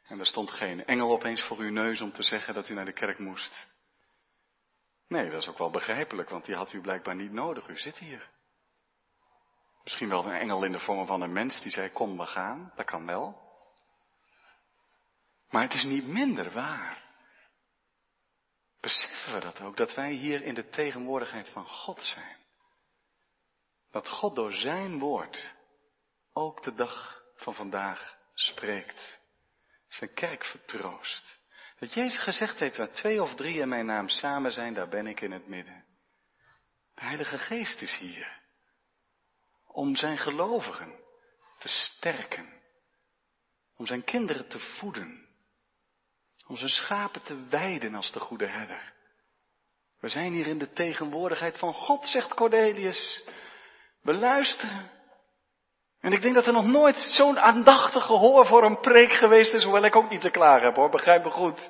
En 0.04 0.20
er 0.20 0.26
stond 0.26 0.52
geen 0.52 0.86
engel 0.86 1.12
opeens 1.12 1.42
voor 1.42 1.58
uw 1.58 1.72
neus 1.72 2.02
om 2.02 2.12
te 2.12 2.24
zeggen 2.24 2.54
dat 2.54 2.70
u 2.70 2.74
naar 2.74 2.86
de 2.86 2.94
kerk 2.94 3.20
moest. 3.20 3.68
Nee, 5.08 5.30
dat 5.30 5.42
is 5.42 5.48
ook 5.48 5.58
wel 5.58 5.70
begrijpelijk, 5.70 6.30
want 6.30 6.46
die 6.46 6.56
had 6.56 6.74
u 6.74 6.82
blijkbaar 6.82 7.16
niet 7.16 7.32
nodig. 7.32 7.68
U 7.68 7.78
zit 7.78 7.98
hier. 7.98 8.30
Misschien 9.84 10.10
wel 10.10 10.26
een 10.26 10.40
engel 10.40 10.64
in 10.64 10.72
de 10.72 10.80
vorm 10.80 11.08
van 11.08 11.22
een 11.22 11.34
mens 11.34 11.62
die 11.62 11.72
zei, 11.72 11.92
kom 11.92 12.18
we 12.18 12.26
gaan. 12.26 12.72
Dat 12.76 12.86
kan 12.86 13.06
wel. 13.06 13.42
Maar 15.50 15.62
het 15.64 15.74
is 15.74 15.84
niet 15.84 16.08
minder 16.08 16.52
waar. 16.52 17.04
Beseffen 18.80 19.34
we 19.34 19.40
dat 19.40 19.62
ook, 19.62 19.78
dat 19.78 19.94
wij 19.94 20.12
hier 20.12 20.44
in 20.44 20.54
de 20.54 20.70
tegenwoordigheid 20.70 21.50
van 21.50 21.66
God 21.66 22.04
zijn. 22.04 22.43
Dat 23.94 24.10
God 24.10 24.36
door 24.36 24.54
zijn 24.54 25.00
woord 25.00 25.54
ook 26.34 26.64
de 26.64 26.74
dag 26.74 27.24
van 27.36 27.56
vandaag 27.56 28.18
spreekt. 28.34 29.20
Zijn 29.88 30.14
kerk 30.14 30.44
vertroost. 30.44 31.40
Dat 31.80 31.94
Jezus 31.94 32.24
gezegd 32.24 32.60
heeft, 32.60 32.78
waar 32.78 32.92
twee 32.92 33.22
of 33.22 33.36
drie 33.36 33.60
in 33.60 33.70
mijn 33.70 33.86
naam 33.86 34.10
samen 34.10 34.52
zijn, 34.52 34.74
daar 34.74 34.88
ben 34.88 35.08
ik 35.08 35.22
in 35.22 35.32
het 35.32 35.48
midden. 35.48 35.86
De 36.96 37.02
Heilige 37.02 37.38
Geest 37.38 37.82
is 37.82 37.98
hier. 37.98 38.42
Om 39.68 39.96
zijn 39.96 40.18
gelovigen 40.18 41.00
te 41.60 41.68
sterken. 41.68 42.62
Om 43.76 43.86
zijn 43.86 44.04
kinderen 44.04 44.48
te 44.48 44.60
voeden. 44.60 45.28
Om 46.48 46.58
zijn 46.58 46.70
schapen 46.70 47.24
te 47.24 47.46
weiden 47.46 47.96
als 47.96 48.12
de 48.12 48.20
goede 48.20 48.48
herder. 48.48 48.94
We 50.00 50.10
zijn 50.10 50.34
hier 50.34 50.48
in 50.48 50.58
de 50.58 50.72
tegenwoordigheid 50.72 51.58
van 51.58 51.74
God, 51.74 52.08
zegt 52.08 52.34
Cornelius. 52.34 53.24
We 54.04 54.14
luisteren. 54.14 54.92
En 56.00 56.12
ik 56.12 56.22
denk 56.22 56.36
dat 56.36 56.46
er 56.46 56.54
nog 56.54 56.66
nooit 56.66 57.00
zo'n 57.00 57.40
aandachtig 57.40 58.06
gehoor 58.06 58.46
voor 58.46 58.64
een 58.64 58.80
preek 58.80 59.12
geweest 59.12 59.54
is, 59.54 59.64
hoewel 59.64 59.84
ik 59.84 59.96
ook 59.96 60.10
niet 60.10 60.22
te 60.22 60.30
klaar 60.30 60.62
heb 60.62 60.76
hoor, 60.76 60.90
begrijp 60.90 61.24
me 61.24 61.30
goed. 61.30 61.70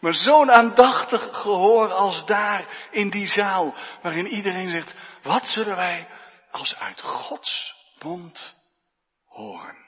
Maar 0.00 0.14
zo'n 0.14 0.50
aandachtig 0.50 1.36
gehoor 1.36 1.92
als 1.92 2.26
daar 2.26 2.88
in 2.90 3.10
die 3.10 3.26
zaal, 3.26 3.74
waarin 4.02 4.26
iedereen 4.26 4.68
zegt, 4.68 4.94
wat 5.22 5.46
zullen 5.46 5.76
wij 5.76 6.08
als 6.50 6.76
uit 6.76 7.00
Gods 7.00 7.74
mond 8.02 8.54
horen? 9.24 9.86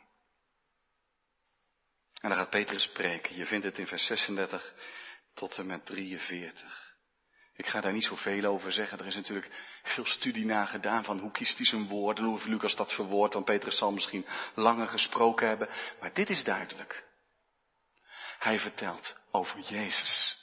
En 2.20 2.28
dan 2.28 2.38
gaat 2.38 2.50
Petrus 2.50 2.82
spreken. 2.82 3.36
Je 3.36 3.46
vindt 3.46 3.64
het 3.64 3.78
in 3.78 3.86
vers 3.86 4.06
36 4.06 4.74
tot 5.34 5.58
en 5.58 5.66
met 5.66 5.86
43. 5.86 6.89
Ik 7.60 7.66
ga 7.66 7.80
daar 7.80 7.92
niet 7.92 8.04
zoveel 8.04 8.44
over 8.44 8.72
zeggen. 8.72 8.98
Er 8.98 9.06
is 9.06 9.14
natuurlijk 9.14 9.48
veel 9.82 10.06
studie 10.06 10.44
naar 10.44 10.66
gedaan 10.66 11.04
van 11.04 11.18
hoe 11.18 11.30
kiest 11.30 11.56
hij 11.56 11.66
zijn 11.66 11.88
woord 11.88 12.18
en 12.18 12.24
hoe 12.24 12.34
heeft 12.34 12.46
Lucas 12.46 12.76
dat 12.76 12.92
verwoord. 12.92 13.32
Dan 13.32 13.44
Petrus 13.44 13.78
zal 13.78 13.92
misschien 13.92 14.26
langer 14.54 14.86
gesproken 14.88 15.48
hebben. 15.48 15.68
Maar 16.00 16.12
dit 16.12 16.30
is 16.30 16.44
duidelijk. 16.44 17.04
Hij 18.38 18.58
vertelt 18.58 19.16
over 19.30 19.60
Jezus. 19.60 20.38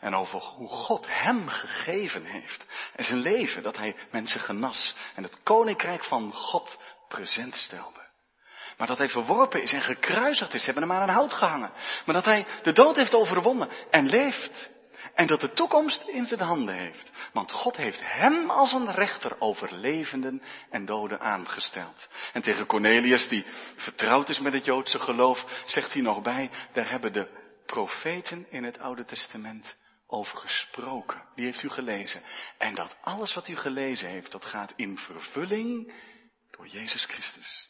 En 0.00 0.14
over 0.14 0.40
hoe 0.40 0.68
God 0.68 1.06
hem 1.08 1.48
gegeven 1.48 2.24
heeft. 2.24 2.66
En 2.94 3.04
zijn 3.04 3.20
leven, 3.20 3.62
dat 3.62 3.76
hij 3.76 3.96
mensen 4.10 4.40
genas. 4.40 4.94
En 5.14 5.22
het 5.22 5.42
koninkrijk 5.42 6.04
van 6.04 6.32
God 6.32 6.78
present 7.08 7.56
stelde. 7.56 8.06
Maar 8.76 8.86
dat 8.86 8.98
hij 8.98 9.08
verworpen 9.08 9.62
is 9.62 9.72
en 9.72 9.82
gekruisigd 9.82 10.54
is. 10.54 10.64
Ze 10.64 10.70
hebben 10.70 10.88
hem 10.88 10.98
aan 10.98 11.08
een 11.08 11.14
hout 11.14 11.32
gehangen. 11.32 11.72
Maar 12.04 12.14
dat 12.14 12.24
hij 12.24 12.46
de 12.62 12.72
dood 12.72 12.96
heeft 12.96 13.14
overwonnen 13.14 13.68
en 13.90 14.08
leeft. 14.08 14.76
En 15.14 15.26
dat 15.26 15.40
de 15.40 15.52
toekomst 15.52 16.02
in 16.06 16.26
zijn 16.26 16.40
handen 16.40 16.74
heeft. 16.74 17.10
Want 17.32 17.52
God 17.52 17.76
heeft 17.76 18.00
hem 18.02 18.50
als 18.50 18.72
een 18.72 18.90
rechter 18.90 19.40
over 19.40 19.74
levenden 19.74 20.42
en 20.70 20.84
doden 20.84 21.20
aangesteld. 21.20 22.08
En 22.32 22.42
tegen 22.42 22.66
Cornelius, 22.66 23.28
die 23.28 23.46
vertrouwd 23.76 24.28
is 24.28 24.38
met 24.38 24.52
het 24.52 24.64
Joodse 24.64 24.98
geloof, 24.98 25.62
zegt 25.66 25.92
hij 25.92 26.02
nog 26.02 26.22
bij, 26.22 26.50
daar 26.72 26.90
hebben 26.90 27.12
de 27.12 27.28
profeten 27.66 28.46
in 28.50 28.64
het 28.64 28.78
Oude 28.78 29.04
Testament 29.04 29.76
over 30.06 30.36
gesproken. 30.36 31.22
Die 31.34 31.44
heeft 31.44 31.62
u 31.62 31.68
gelezen. 31.68 32.22
En 32.58 32.74
dat 32.74 32.96
alles 33.00 33.34
wat 33.34 33.48
u 33.48 33.56
gelezen 33.56 34.08
heeft, 34.08 34.32
dat 34.32 34.44
gaat 34.44 34.72
in 34.76 34.98
vervulling 34.98 35.92
door 36.50 36.66
Jezus 36.66 37.04
Christus. 37.04 37.68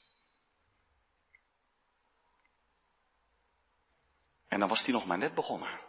En 4.49 4.59
dan 4.59 4.69
was 4.69 4.85
hij 4.85 4.93
nog 4.93 5.07
maar 5.07 5.19
net 5.19 5.35
begonnen. 5.35 5.87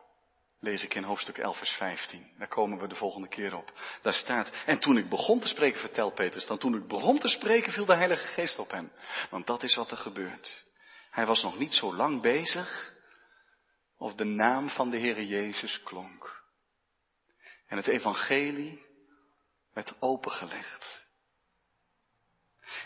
Lees 0.59 0.83
ik 0.83 0.93
in 0.93 1.03
hoofdstuk 1.03 1.37
11, 1.37 1.57
vers 1.57 1.71
15. 1.71 2.31
Daar 2.37 2.47
komen 2.47 2.79
we 2.79 2.87
de 2.87 2.95
volgende 2.95 3.27
keer 3.27 3.55
op. 3.55 3.79
Daar 4.01 4.13
staat, 4.13 4.51
en 4.65 4.79
toen 4.79 4.97
ik 4.97 5.09
begon 5.09 5.39
te 5.39 5.47
spreken, 5.47 5.79
vertelt 5.79 6.15
Petrus, 6.15 6.45
dan 6.45 6.57
toen 6.57 6.75
ik 6.75 6.87
begon 6.87 7.19
te 7.19 7.27
spreken, 7.27 7.71
viel 7.71 7.85
de 7.85 7.95
Heilige 7.95 8.27
Geest 8.27 8.59
op 8.59 8.71
hem. 8.71 8.91
Want 9.29 9.47
dat 9.47 9.63
is 9.63 9.75
wat 9.75 9.91
er 9.91 9.97
gebeurt. 9.97 10.65
Hij 11.09 11.25
was 11.25 11.43
nog 11.43 11.57
niet 11.57 11.73
zo 11.73 11.95
lang 11.95 12.21
bezig, 12.21 12.93
of 13.97 14.15
de 14.15 14.23
naam 14.23 14.69
van 14.69 14.89
de 14.89 14.99
Heere 14.99 15.27
Jezus 15.27 15.83
klonk. 15.83 16.43
En 17.67 17.77
het 17.77 17.87
evangelie 17.87 18.85
werd 19.73 19.93
opengelegd. 19.99 21.07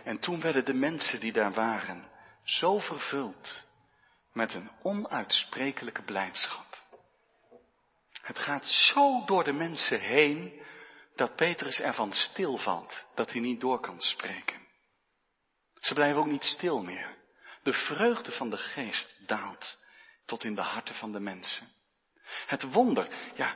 En 0.04 0.20
toen 0.20 0.42
werden 0.42 0.66
de 0.66 0.74
mensen 0.74 1.20
die 1.20 1.32
daar 1.32 1.54
waren 1.54 2.12
zo 2.44 2.80
vervuld 2.80 3.68
met 4.34 4.54
een 4.54 4.72
onuitsprekelijke 4.82 6.04
blijdschap. 6.04 6.73
Het 8.24 8.40
gaat 8.40 8.66
zo 8.66 9.26
door 9.26 9.44
de 9.44 9.52
mensen 9.52 10.00
heen 10.00 10.62
dat 11.16 11.36
Petrus 11.36 11.80
ervan 11.80 12.14
stilvalt, 12.14 13.06
dat 13.16 13.32
hij 13.32 13.42
niet 13.42 13.62
door 13.62 13.80
kan 13.80 14.02
spreken. 14.02 14.68
Ze 15.80 15.94
blijven 15.94 16.20
ook 16.20 16.28
niet 16.28 16.44
stil 16.44 16.84
meer. 16.84 17.18
De 17.64 17.74
vreugde 17.74 18.32
van 18.32 18.50
de 18.50 18.58
geest 18.58 19.16
daalt 19.28 19.78
tot 20.26 20.44
in 20.44 20.56
de 20.56 20.62
harten 20.62 20.96
van 20.96 21.12
de 21.12 21.20
mensen. 21.20 21.68
Het 22.46 22.64
wonder, 22.64 23.08
ja, 23.36 23.56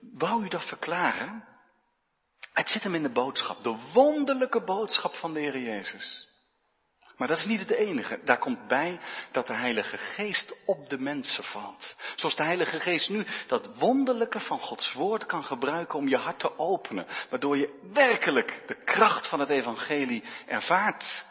wou 0.00 0.44
u 0.44 0.48
dat 0.48 0.66
verklaren? 0.66 1.48
Het 2.52 2.68
zit 2.68 2.82
hem 2.82 2.94
in 2.94 3.02
de 3.02 3.12
boodschap, 3.12 3.62
de 3.62 3.90
wonderlijke 3.92 4.64
boodschap 4.64 5.14
van 5.14 5.32
de 5.32 5.40
Heer 5.40 5.58
Jezus. 5.58 6.28
Maar 7.20 7.28
dat 7.28 7.38
is 7.38 7.46
niet 7.46 7.60
het 7.60 7.70
enige. 7.70 8.20
Daar 8.24 8.38
komt 8.38 8.68
bij 8.68 8.98
dat 9.30 9.46
de 9.46 9.52
Heilige 9.52 9.98
Geest 9.98 10.54
op 10.66 10.88
de 10.88 10.98
mensen 10.98 11.44
valt. 11.44 11.94
Zoals 12.14 12.36
de 12.36 12.44
Heilige 12.44 12.80
Geest 12.80 13.08
nu 13.08 13.26
dat 13.46 13.70
wonderlijke 13.78 14.40
van 14.40 14.58
Gods 14.58 14.92
Woord 14.92 15.26
kan 15.26 15.44
gebruiken 15.44 15.98
om 15.98 16.08
je 16.08 16.16
hart 16.16 16.38
te 16.38 16.58
openen. 16.58 17.06
Waardoor 17.30 17.56
je 17.56 17.78
werkelijk 17.92 18.62
de 18.66 18.74
kracht 18.84 19.28
van 19.28 19.40
het 19.40 19.48
Evangelie 19.48 20.24
ervaart. 20.46 21.24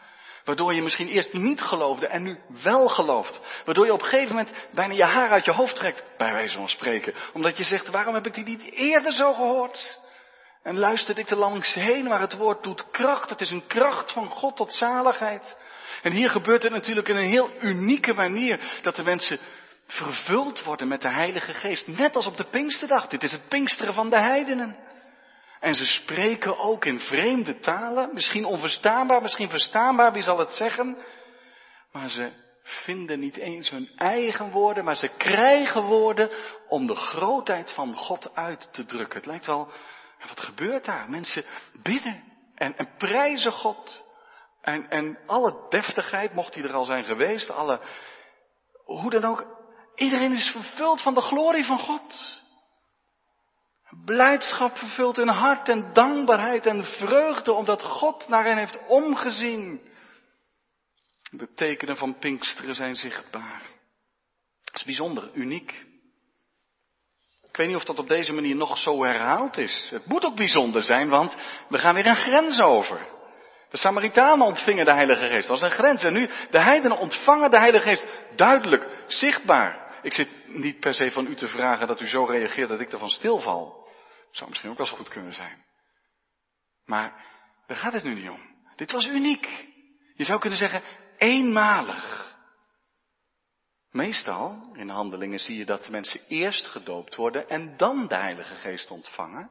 Waardoor 0.44 0.74
je 0.74 0.82
misschien 0.82 1.08
eerst 1.08 1.32
niet 1.32 1.60
geloofde 1.60 2.06
en 2.06 2.22
nu 2.22 2.38
wel 2.62 2.88
gelooft. 2.88 3.40
Waardoor 3.64 3.84
je 3.84 3.92
op 3.92 4.02
een 4.02 4.08
gegeven 4.08 4.36
moment 4.36 4.56
bijna 4.74 4.94
je 4.94 5.04
haar 5.04 5.30
uit 5.30 5.44
je 5.44 5.52
hoofd 5.52 5.76
trekt, 5.76 6.04
bij 6.16 6.32
wijze 6.32 6.56
van 6.56 6.68
spreken. 6.68 7.14
Omdat 7.32 7.56
je 7.56 7.64
zegt, 7.64 7.88
waarom 7.88 8.14
heb 8.14 8.26
ik 8.26 8.34
die 8.34 8.44
niet 8.44 8.72
eerder 8.72 9.12
zo 9.12 9.34
gehoord? 9.34 9.98
En 10.62 10.78
luisterde 10.78 11.20
ik 11.20 11.30
er 11.30 11.36
langs 11.36 11.74
heen, 11.74 12.04
maar 12.04 12.20
het 12.20 12.36
woord 12.36 12.62
doet 12.62 12.90
kracht. 12.90 13.30
Het 13.30 13.40
is 13.40 13.50
een 13.50 13.66
kracht 13.66 14.12
van 14.12 14.28
God 14.28 14.56
tot 14.56 14.72
zaligheid. 14.72 15.56
En 16.02 16.12
hier 16.12 16.30
gebeurt 16.30 16.62
het 16.62 16.72
natuurlijk 16.72 17.08
in 17.08 17.16
een 17.16 17.28
heel 17.28 17.50
unieke 17.60 18.14
manier 18.14 18.78
dat 18.82 18.96
de 18.96 19.02
mensen 19.02 19.38
vervuld 19.86 20.62
worden 20.62 20.88
met 20.88 21.02
de 21.02 21.08
Heilige 21.08 21.52
Geest. 21.52 21.86
Net 21.86 22.16
als 22.16 22.26
op 22.26 22.36
de 22.36 22.44
Pinksterdag. 22.44 23.06
Dit 23.06 23.22
is 23.22 23.32
het 23.32 23.48
Pinksteren 23.48 23.94
van 23.94 24.10
de 24.10 24.18
heidenen. 24.18 24.76
En 25.60 25.74
ze 25.74 25.86
spreken 25.86 26.58
ook 26.58 26.84
in 26.84 27.00
vreemde 27.00 27.58
talen, 27.58 28.10
misschien 28.12 28.44
onverstaanbaar, 28.44 29.22
misschien 29.22 29.50
verstaanbaar, 29.50 30.12
wie 30.12 30.22
zal 30.22 30.38
het 30.38 30.52
zeggen? 30.52 30.96
Maar 31.92 32.10
ze 32.10 32.30
vinden 32.62 33.20
niet 33.20 33.36
eens 33.36 33.70
hun 33.70 33.90
eigen 33.96 34.50
woorden, 34.50 34.84
maar 34.84 34.96
ze 34.96 35.08
krijgen 35.08 35.82
woorden 35.82 36.30
om 36.68 36.86
de 36.86 36.94
grootheid 36.94 37.72
van 37.72 37.94
God 37.94 38.34
uit 38.34 38.68
te 38.72 38.84
drukken. 38.84 39.16
Het 39.16 39.26
lijkt 39.26 39.46
wel, 39.46 39.68
wat 40.28 40.40
gebeurt 40.40 40.84
daar? 40.84 41.10
Mensen 41.10 41.44
bidden 41.82 42.22
en, 42.54 42.76
en 42.76 42.88
prijzen 42.98 43.52
God. 43.52 44.08
En, 44.60 44.88
en 44.88 45.18
alle 45.26 45.66
deftigheid, 45.68 46.34
mocht 46.34 46.54
hij 46.54 46.64
er 46.64 46.72
al 46.72 46.84
zijn 46.84 47.04
geweest, 47.04 47.50
alle, 47.50 47.80
hoe 48.84 49.10
dan 49.10 49.24
ook, 49.24 49.46
iedereen 49.94 50.32
is 50.32 50.50
vervuld 50.50 51.02
van 51.02 51.14
de 51.14 51.20
glorie 51.20 51.64
van 51.64 51.78
God. 51.78 52.38
Blijdschap 54.04 54.76
vervult 54.76 55.16
hun 55.16 55.28
hart 55.28 55.68
en 55.68 55.92
dankbaarheid 55.92 56.66
en 56.66 56.84
vreugde 56.84 57.52
omdat 57.52 57.82
God 57.82 58.28
naar 58.28 58.44
hen 58.44 58.56
heeft 58.56 58.86
omgezien. 58.86 59.88
De 61.30 61.52
tekenen 61.54 61.96
van 61.96 62.18
Pinksteren 62.18 62.74
zijn 62.74 62.94
zichtbaar. 62.94 63.62
Het 64.64 64.74
is 64.74 64.84
bijzonder, 64.84 65.30
uniek. 65.34 65.84
Ik 67.48 67.56
weet 67.56 67.66
niet 67.66 67.76
of 67.76 67.84
dat 67.84 67.98
op 67.98 68.08
deze 68.08 68.32
manier 68.32 68.56
nog 68.56 68.78
zo 68.78 69.04
herhaald 69.04 69.56
is. 69.56 69.90
Het 69.90 70.06
moet 70.06 70.24
ook 70.24 70.36
bijzonder 70.36 70.82
zijn, 70.82 71.08
want 71.08 71.36
we 71.68 71.78
gaan 71.78 71.94
weer 71.94 72.06
een 72.06 72.16
grens 72.16 72.60
over. 72.60 73.19
De 73.70 73.76
Samaritanen 73.76 74.46
ontvingen 74.46 74.84
de 74.84 74.94
Heilige 74.94 75.26
Geest. 75.26 75.48
Dat 75.48 75.60
was 75.60 75.70
een 75.70 75.76
grens. 75.76 76.04
En 76.04 76.12
nu, 76.12 76.28
de 76.50 76.60
heidenen 76.60 76.98
ontvangen 76.98 77.50
de 77.50 77.58
Heilige 77.58 77.88
Geest 77.88 78.06
duidelijk, 78.36 79.04
zichtbaar. 79.06 79.98
Ik 80.02 80.12
zit 80.12 80.28
niet 80.46 80.80
per 80.80 80.94
se 80.94 81.10
van 81.10 81.26
u 81.26 81.34
te 81.34 81.48
vragen 81.48 81.86
dat 81.86 82.00
u 82.00 82.06
zo 82.06 82.24
reageert 82.24 82.68
dat 82.68 82.80
ik 82.80 82.92
ervan 82.92 83.08
stilval. 83.08 83.88
Zou 84.30 84.48
misschien 84.48 84.70
ook 84.70 84.78
wel 84.78 84.86
eens 84.86 84.96
goed 84.96 85.08
kunnen 85.08 85.34
zijn. 85.34 85.64
Maar 86.84 87.24
daar 87.66 87.76
gaat 87.76 87.92
het 87.92 88.04
nu 88.04 88.14
niet 88.14 88.30
om. 88.30 88.40
Dit 88.76 88.92
was 88.92 89.06
uniek. 89.06 89.68
Je 90.14 90.24
zou 90.24 90.40
kunnen 90.40 90.58
zeggen, 90.58 90.82
eenmalig. 91.16 92.34
Meestal, 93.90 94.70
in 94.72 94.88
handelingen 94.88 95.38
zie 95.38 95.56
je 95.56 95.64
dat 95.64 95.88
mensen 95.88 96.20
eerst 96.28 96.66
gedoopt 96.66 97.14
worden 97.14 97.48
en 97.48 97.76
dan 97.76 98.06
de 98.06 98.16
Heilige 98.16 98.54
Geest 98.54 98.90
ontvangen. 98.90 99.50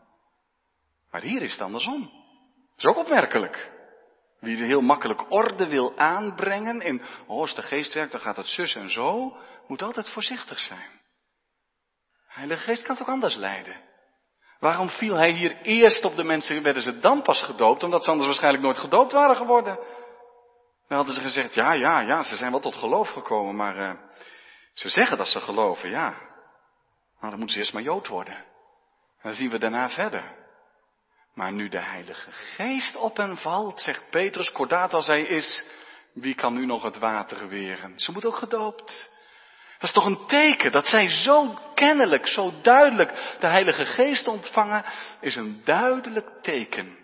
Maar 1.12 1.22
hier 1.22 1.42
is 1.42 1.52
het 1.52 1.62
andersom. 1.62 2.02
Dat 2.02 2.78
is 2.78 2.86
ook 2.86 2.98
opmerkelijk. 2.98 3.78
Wie 4.40 4.64
heel 4.64 4.82
makkelijk 4.82 5.32
orde 5.32 5.68
wil 5.68 5.98
aanbrengen 5.98 6.82
in, 6.82 7.02
oh 7.28 7.40
als 7.40 7.56
de 7.56 7.62
geest 7.62 7.94
werkt 7.94 8.12
dan 8.12 8.22
gaat 8.22 8.36
het 8.36 8.48
zus 8.48 8.76
en 8.76 8.90
zo, 8.90 9.38
moet 9.68 9.82
altijd 9.82 10.10
voorzichtig 10.10 10.60
zijn. 10.60 11.00
Heilige 12.28 12.64
Geest 12.64 12.84
kan 12.84 12.96
het 12.96 13.04
ook 13.04 13.14
anders 13.14 13.36
leiden. 13.36 13.76
Waarom 14.60 14.90
viel 14.90 15.16
hij 15.16 15.32
hier 15.32 15.62
eerst 15.62 16.06
op 16.06 16.16
de 16.16 16.24
mensen, 16.24 16.64
werden 16.64 16.84
ze 16.84 17.00
dan 17.00 17.22
pas 17.22 17.42
gedoopt, 17.42 17.84
omdat 17.84 18.04
ze 18.04 18.10
anders 18.10 18.28
waarschijnlijk 18.28 18.64
nooit 18.64 18.78
gedoopt 18.78 19.12
waren 19.12 19.36
geworden? 19.36 19.76
Dan 20.88 20.98
hadden 20.98 21.16
ze 21.16 21.22
gezegd, 21.22 21.54
ja, 21.54 21.74
ja, 21.74 22.00
ja, 22.00 22.24
ze 22.24 22.36
zijn 22.36 22.52
wel 22.52 22.60
tot 22.60 22.76
geloof 22.76 23.10
gekomen, 23.10 23.56
maar 23.56 23.78
uh, 23.78 23.92
ze 24.74 24.90
zeggen 24.90 25.18
dat 25.18 25.28
ze 25.28 25.40
geloven, 25.40 25.90
ja. 25.90 26.10
Maar 27.20 27.30
dan 27.30 27.40
moeten 27.40 27.50
ze 27.50 27.58
eerst 27.58 27.74
maar 27.74 27.82
Jood 27.82 28.08
worden. 28.08 28.36
En 28.36 28.46
dan 29.22 29.34
zien 29.34 29.50
we 29.50 29.58
daarna 29.58 29.90
verder. 29.90 30.39
Maar 31.40 31.52
nu 31.54 31.70
de 31.70 31.82
Heilige 31.82 32.32
Geest 32.32 32.96
op 32.96 33.18
hen 33.18 33.38
valt, 33.38 33.82
zegt 33.82 34.10
Petrus, 34.10 34.52
kordaat 34.52 34.94
als 34.94 35.08
hij 35.08 35.22
is, 35.22 35.66
wie 36.14 36.36
kan 36.36 36.54
nu 36.54 36.66
nog 36.66 36.84
het 36.84 36.98
water 36.98 37.48
weren? 37.48 38.00
Ze 38.00 38.12
moet 38.12 38.26
ook 38.26 38.36
gedoopt. 38.36 39.12
Dat 39.80 39.90
is 39.90 39.92
toch 39.92 40.06
een 40.06 40.28
teken 40.28 40.72
dat 40.72 40.88
zij 40.88 41.10
zo 41.10 41.54
kennelijk, 41.76 42.28
zo 42.28 42.54
duidelijk 42.62 43.36
de 43.40 43.48
Heilige 43.48 43.86
Geest 43.86 44.28
ontvangen, 44.28 44.86
is 45.20 45.36
een 45.36 45.62
duidelijk 45.64 46.42
teken 46.42 46.98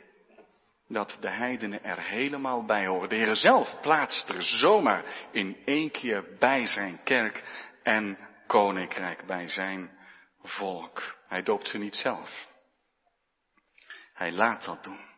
dat 0.87 1.17
de 1.21 1.29
heidenen 1.29 1.83
er 1.83 2.01
helemaal 2.01 2.65
bij 2.65 2.85
horen. 2.85 3.09
De 3.09 3.15
Heer 3.15 3.35
zelf 3.35 3.79
plaatst 3.81 4.29
er 4.29 4.43
zomaar 4.43 5.03
in 5.31 5.57
één 5.65 5.91
keer 5.91 6.25
bij 6.39 6.65
zijn 6.65 6.99
kerk 7.03 7.43
en 7.83 8.17
koninkrijk, 8.47 9.25
bij 9.25 9.47
zijn 9.47 9.91
volk. 10.41 11.15
Hij 11.27 11.43
doopt 11.43 11.67
ze 11.67 11.77
niet 11.77 11.95
zelf. 11.95 12.53
Hij 14.15 14.31
laat 14.31 14.63
dat 14.63 14.83
doen. 14.83 15.09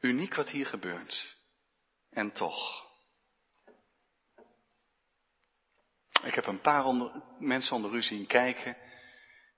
Uniek 0.00 0.34
wat 0.34 0.48
hier 0.48 0.66
gebeurt. 0.66 1.36
En 2.10 2.32
toch. 2.32 2.88
Ik 6.22 6.34
heb 6.34 6.46
een 6.46 6.60
paar 6.60 6.84
mensen 7.38 7.76
onder 7.76 7.94
u 7.94 8.02
zien 8.02 8.26
kijken 8.26 8.76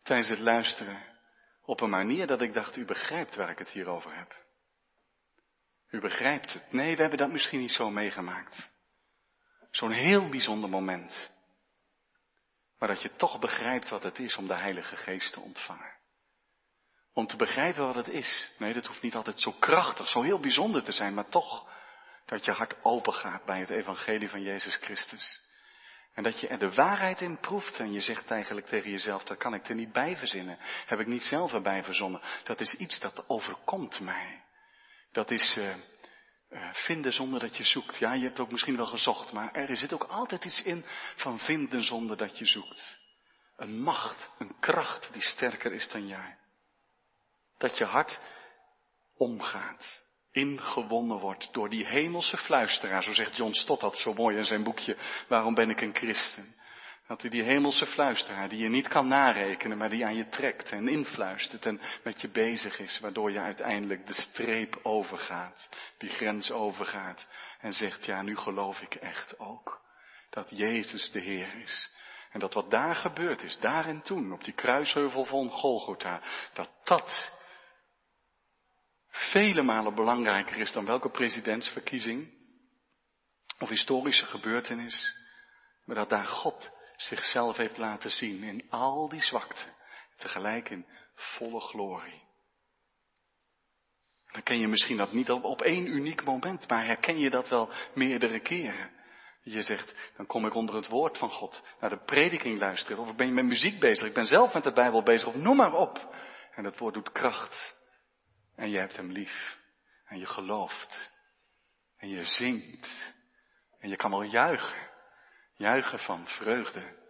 tijdens 0.03 0.29
het 0.29 0.39
luisteren 0.39 1.13
op 1.63 1.81
een 1.81 1.91
manier 1.91 2.27
dat 2.27 2.41
ik 2.41 2.53
dacht, 2.53 2.77
u 2.77 2.85
begrijpt 2.85 3.35
waar 3.35 3.51
ik 3.51 3.59
het 3.59 3.69
hier 3.69 3.87
over 3.87 4.17
heb. 4.17 4.45
U 5.91 6.01
begrijpt 6.01 6.53
het. 6.53 6.73
Nee, 6.73 6.95
we 6.95 7.01
hebben 7.01 7.19
dat 7.19 7.31
misschien 7.31 7.61
niet 7.61 7.71
zo 7.71 7.91
meegemaakt. 7.91 8.71
Zo'n 9.71 9.93
heel 9.93 10.29
bijzonder 10.29 10.71
moment. 10.71 11.31
maar 12.79 12.89
dat 12.89 13.03
je 13.03 13.17
toch 13.17 13.39
begrijpt 13.39 13.89
wat 13.89 14.03
het 14.03 14.19
is 14.19 14.37
om 14.37 14.47
de 14.47 14.57
Heilige 14.57 14.97
Geest 14.97 15.33
te 15.33 15.41
ontvangen. 15.41 16.01
Om 17.15 17.27
te 17.27 17.37
begrijpen 17.37 17.87
wat 17.87 17.95
het 17.95 18.09
is. 18.09 18.51
Nee, 18.59 18.73
dat 18.73 18.87
hoeft 18.87 19.03
niet 19.03 19.15
altijd 19.15 19.41
zo 19.41 19.53
krachtig, 19.53 20.09
zo 20.09 20.23
heel 20.23 20.41
bijzonder 20.41 20.83
te 20.83 20.93
zijn, 20.93 21.15
maar 21.15 21.29
toch 21.29 21.71
dat 22.27 22.45
je 22.45 22.53
hart 22.53 22.75
open 22.83 23.13
gaat 23.13 23.45
bij 23.45 23.59
het 23.59 23.71
evangelie 23.71 24.29
van 24.29 24.43
Jezus 24.43 24.77
Christus. 24.77 25.41
En 26.15 26.23
dat 26.23 26.41
je 26.41 26.49
er 26.49 26.59
de 26.59 26.75
waarheid 26.75 27.21
in 27.21 27.39
proeft 27.41 27.79
en 27.79 27.93
je 27.93 28.01
zegt 28.01 28.31
eigenlijk 28.31 28.67
tegen 28.67 28.91
jezelf, 28.91 29.25
dat 29.25 29.37
kan 29.37 29.55
ik 29.55 29.69
er 29.69 29.75
niet 29.75 29.93
bij 29.93 30.17
verzinnen. 30.17 30.59
Heb 30.87 31.01
ik 31.01 31.07
niet 31.07 31.23
zelf 31.23 31.53
erbij 31.53 31.83
verzonnen. 31.85 32.21
Dat 32.45 32.61
is 32.61 32.75
iets 32.75 33.01
dat 33.01 33.25
overkomt 33.27 34.01
mij. 34.01 34.45
Dat 35.13 35.31
is 35.31 35.57
uh, 35.57 35.75
vinden 36.73 37.13
zonder 37.13 37.41
dat 37.41 37.57
je 37.57 37.65
zoekt. 37.65 37.97
Ja, 37.97 38.13
je 38.13 38.25
hebt 38.25 38.41
ook 38.41 38.51
misschien 38.51 38.77
wel 38.77 38.87
gezocht, 38.87 39.33
maar 39.33 39.53
er 39.53 39.77
zit 39.77 39.93
ook 39.93 40.05
altijd 40.05 40.45
iets 40.45 40.63
in 40.63 40.85
van 41.17 41.39
vinden 41.39 41.83
zonder 41.83 42.17
dat 42.17 42.39
je 42.39 42.47
zoekt. 42.47 42.99
Een 43.57 43.81
macht, 43.81 44.31
een 44.39 44.57
kracht 44.61 45.13
die 45.13 45.23
sterker 45.23 45.73
is 45.73 45.89
dan 45.89 46.07
jij. 46.07 46.37
Dat 47.63 47.79
je 47.79 47.85
hart 47.85 48.21
omgaat, 49.17 50.05
ingewonnen 50.33 51.19
wordt 51.19 51.53
door 51.53 51.69
die 51.69 51.87
hemelse 51.87 52.37
fluisteraar. 52.37 53.03
Zo 53.03 53.13
zegt 53.13 53.37
John 53.37 53.53
Stott 53.53 53.81
dat 53.81 53.99
zo 53.99 54.15
mooi 54.15 54.37
in 54.37 54.45
zijn 54.45 54.63
boekje 54.63 54.97
Waarom 55.29 55.55
ben 55.55 55.71
ik 55.71 55.81
een 55.81 55.95
christen? 55.95 56.57
Dat 57.07 57.21
hij 57.21 57.31
die 57.31 57.43
hemelse 57.43 57.87
fluisteraar, 57.87 58.49
die 58.49 58.59
je 58.59 58.69
niet 58.69 58.89
kan 58.89 59.09
narekenen, 59.09 59.79
maar 59.79 59.91
die 59.91 60.05
aan 60.05 60.17
je 60.17 60.29
trekt 60.29 60.71
en 60.71 60.89
influistert 60.89 61.67
en 61.67 61.81
met 62.05 62.21
je 62.21 62.29
bezig 62.29 62.79
is, 62.79 63.01
waardoor 63.01 63.31
je 63.31 63.41
uiteindelijk 63.41 64.07
de 64.07 64.13
streep 64.13 64.79
overgaat, 64.83 65.69
die 65.99 66.11
grens 66.11 66.51
overgaat 66.51 67.29
en 67.61 67.73
zegt, 67.73 68.05
ja, 68.05 68.23
nu 68.23 68.37
geloof 68.37 68.81
ik 68.81 68.95
echt 68.95 69.39
ook 69.39 69.81
dat 70.31 70.51
Jezus 70.51 71.11
de 71.11 71.21
Heer 71.21 71.61
is. 71.61 71.91
En 72.31 72.41
dat 72.41 72.55
wat 72.55 72.71
daar 72.71 72.95
gebeurd 72.95 73.43
is, 73.43 73.59
daar 73.59 73.87
en 73.87 74.03
toen, 74.03 74.33
op 74.33 74.45
die 74.45 74.55
kruisheuvel 74.55 75.25
van 75.25 75.51
Golgotha, 75.51 76.21
dat 76.53 76.69
dat 76.85 77.41
vele 79.13 79.63
malen 79.63 79.95
belangrijker 79.95 80.59
is 80.59 80.73
dan 80.73 80.87
welke 80.87 81.11
presidentsverkiezing 81.11 82.41
of 83.59 83.69
historische 83.69 84.27
gebeurtenis, 84.27 85.17
maar 85.85 85.97
dat 85.97 86.11
daar 86.11 86.27
God 86.27 86.71
zichzelf 86.97 87.57
heeft 87.57 87.79
laten 87.79 88.11
zien 88.11 88.43
in 88.43 88.71
al 88.71 89.09
die 89.09 89.23
zwakte, 89.23 89.65
tegelijk 90.17 90.71
in 90.71 90.87
volle 91.15 91.61
glorie. 91.61 92.23
Dan 94.33 94.43
ken 94.43 94.59
je 94.59 94.69
misschien 94.69 94.97
dat 94.97 95.13
niet 95.13 95.31
op, 95.31 95.63
één 95.63 95.87
uniek 95.87 96.25
moment, 96.25 96.69
maar 96.69 96.87
herken 96.87 97.19
je 97.19 97.31
dat 97.31 97.49
wel 97.49 97.73
meerdere 97.95 98.41
keren. 98.41 98.91
Je 99.43 99.63
zegt, 99.63 99.95
dan 100.17 100.27
kom 100.27 100.47
ik 100.47 100.55
onder 100.55 100.75
het 100.75 100.89
woord 100.89 101.19
van 101.19 101.31
God, 101.31 101.63
naar 101.81 101.91
de 101.91 102.05
prediking 102.05 102.59
luisteren, 102.59 102.99
of 102.99 103.17
ben 103.17 103.35
met 103.35 103.45
muziek 103.45 103.81
bezig, 103.81 104.07
ik 104.07 104.15
ben 104.15 104.27
zelf 104.27 104.55
met 104.55 104.65
de 104.65 104.73
Bijbel 104.73 105.03
bezig, 105.03 105.27
of 105.27 105.35
noem 105.35 105.57
maar 105.57 105.75
op. 105.75 106.15
En 106.55 106.63
dat 106.63 106.79
woord 106.79 106.95
doet 106.95 107.13
kracht. 107.13 107.77
En 108.55 108.71
je 108.71 108.79
hebt 108.79 108.97
hem 108.97 109.11
lief. 109.11 109.59
En 110.05 110.19
je 110.19 110.27
gelooft. 110.27 111.11
En 111.97 112.09
je 112.09 112.25
zingt. 112.25 113.15
En 113.79 113.89
je 113.89 113.97
kan 113.97 114.11
wel 114.11 114.23
juichen. 114.23 114.91
Juichen 115.55 115.99
van 115.99 116.27
vreugde. 116.27 117.01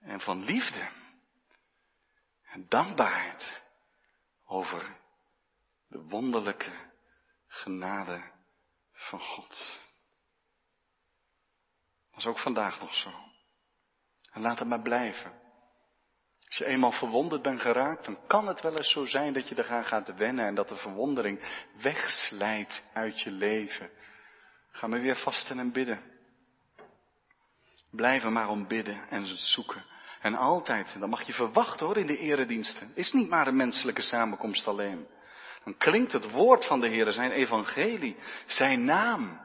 En 0.00 0.20
van 0.20 0.44
liefde. 0.44 0.90
En 2.42 2.68
dankbaarheid 2.68 3.62
over 4.44 4.96
de 5.88 6.02
wonderlijke 6.02 6.92
genade 7.46 8.32
van 8.92 9.20
God. 9.20 9.80
Dat 12.10 12.18
is 12.18 12.26
ook 12.26 12.38
vandaag 12.38 12.80
nog 12.80 12.94
zo. 12.94 13.32
En 14.32 14.40
laat 14.40 14.58
het 14.58 14.68
maar 14.68 14.82
blijven. 14.82 15.43
Als 16.54 16.66
je 16.66 16.72
eenmaal 16.72 16.92
verwonderd 16.92 17.42
bent 17.42 17.60
geraakt, 17.60 18.04
dan 18.04 18.18
kan 18.26 18.46
het 18.46 18.60
wel 18.60 18.76
eens 18.76 18.90
zo 18.90 19.04
zijn 19.04 19.32
dat 19.32 19.48
je 19.48 19.58
eraan 19.58 19.84
gaat 19.84 20.16
wennen 20.16 20.46
en 20.46 20.54
dat 20.54 20.68
de 20.68 20.76
verwondering 20.76 21.62
wegslijt 21.82 22.84
uit 22.92 23.20
je 23.20 23.30
leven. 23.30 23.90
Ga 24.70 24.86
maar 24.86 25.00
weer 25.00 25.16
vasten 25.16 25.58
en 25.58 25.72
bidden. 25.72 26.02
Blijf 27.90 28.24
er 28.24 28.32
maar 28.32 28.48
om 28.48 28.68
bidden 28.68 29.08
en 29.10 29.26
zoeken. 29.26 29.84
En 30.20 30.34
altijd, 30.34 30.96
dat 30.98 31.08
mag 31.08 31.22
je 31.22 31.32
verwachten 31.32 31.86
hoor 31.86 31.98
in 31.98 32.06
de 32.06 32.18
erediensten, 32.18 32.92
is 32.94 33.12
niet 33.12 33.28
maar 33.28 33.46
een 33.46 33.56
menselijke 33.56 34.02
samenkomst 34.02 34.66
alleen. 34.66 35.06
Dan 35.64 35.76
klinkt 35.76 36.12
het 36.12 36.30
woord 36.30 36.66
van 36.66 36.80
de 36.80 36.88
Heer, 36.88 37.12
zijn 37.12 37.30
evangelie, 37.30 38.16
zijn 38.46 38.84
naam. 38.84 39.40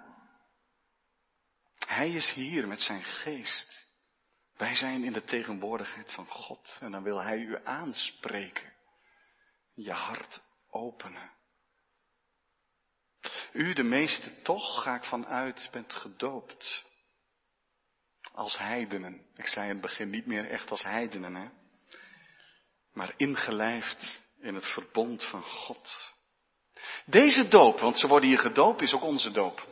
Hij 1.87 2.09
is 2.09 2.31
hier 2.33 2.67
met 2.67 2.81
zijn 2.81 3.03
geest. 3.03 3.88
Wij 4.59 4.75
zijn 4.75 5.03
in 5.03 5.13
de 5.13 5.23
tegenwoordigheid 5.23 6.11
van 6.11 6.27
God 6.27 6.77
en 6.79 6.91
dan 6.91 7.03
wil 7.03 7.21
Hij 7.21 7.37
u 7.37 7.57
aanspreken. 7.63 8.73
Je 9.73 9.91
hart 9.91 10.41
openen. 10.69 11.31
U, 13.53 13.73
de 13.73 13.83
meeste 13.83 14.41
toch, 14.41 14.83
ga 14.83 14.95
ik 14.95 15.03
vanuit, 15.03 15.69
bent 15.71 15.93
gedoopt. 15.93 16.85
Als 18.31 18.57
heidenen. 18.57 19.25
Ik 19.35 19.47
zei 19.47 19.65
in 19.65 19.71
het 19.71 19.81
begin 19.81 20.09
niet 20.09 20.25
meer 20.25 20.49
echt 20.49 20.71
als 20.71 20.83
heidenen, 20.83 21.35
hè. 21.35 21.49
Maar 22.93 23.13
ingelijfd 23.17 24.21
in 24.39 24.55
het 24.55 24.67
verbond 24.67 25.23
van 25.23 25.43
God. 25.43 26.13
Deze 27.05 27.47
doop, 27.47 27.79
want 27.79 27.97
ze 27.97 28.07
worden 28.07 28.29
hier 28.29 28.39
gedoopt, 28.39 28.81
is 28.81 28.93
ook 28.93 29.03
onze 29.03 29.31
doop. 29.31 29.67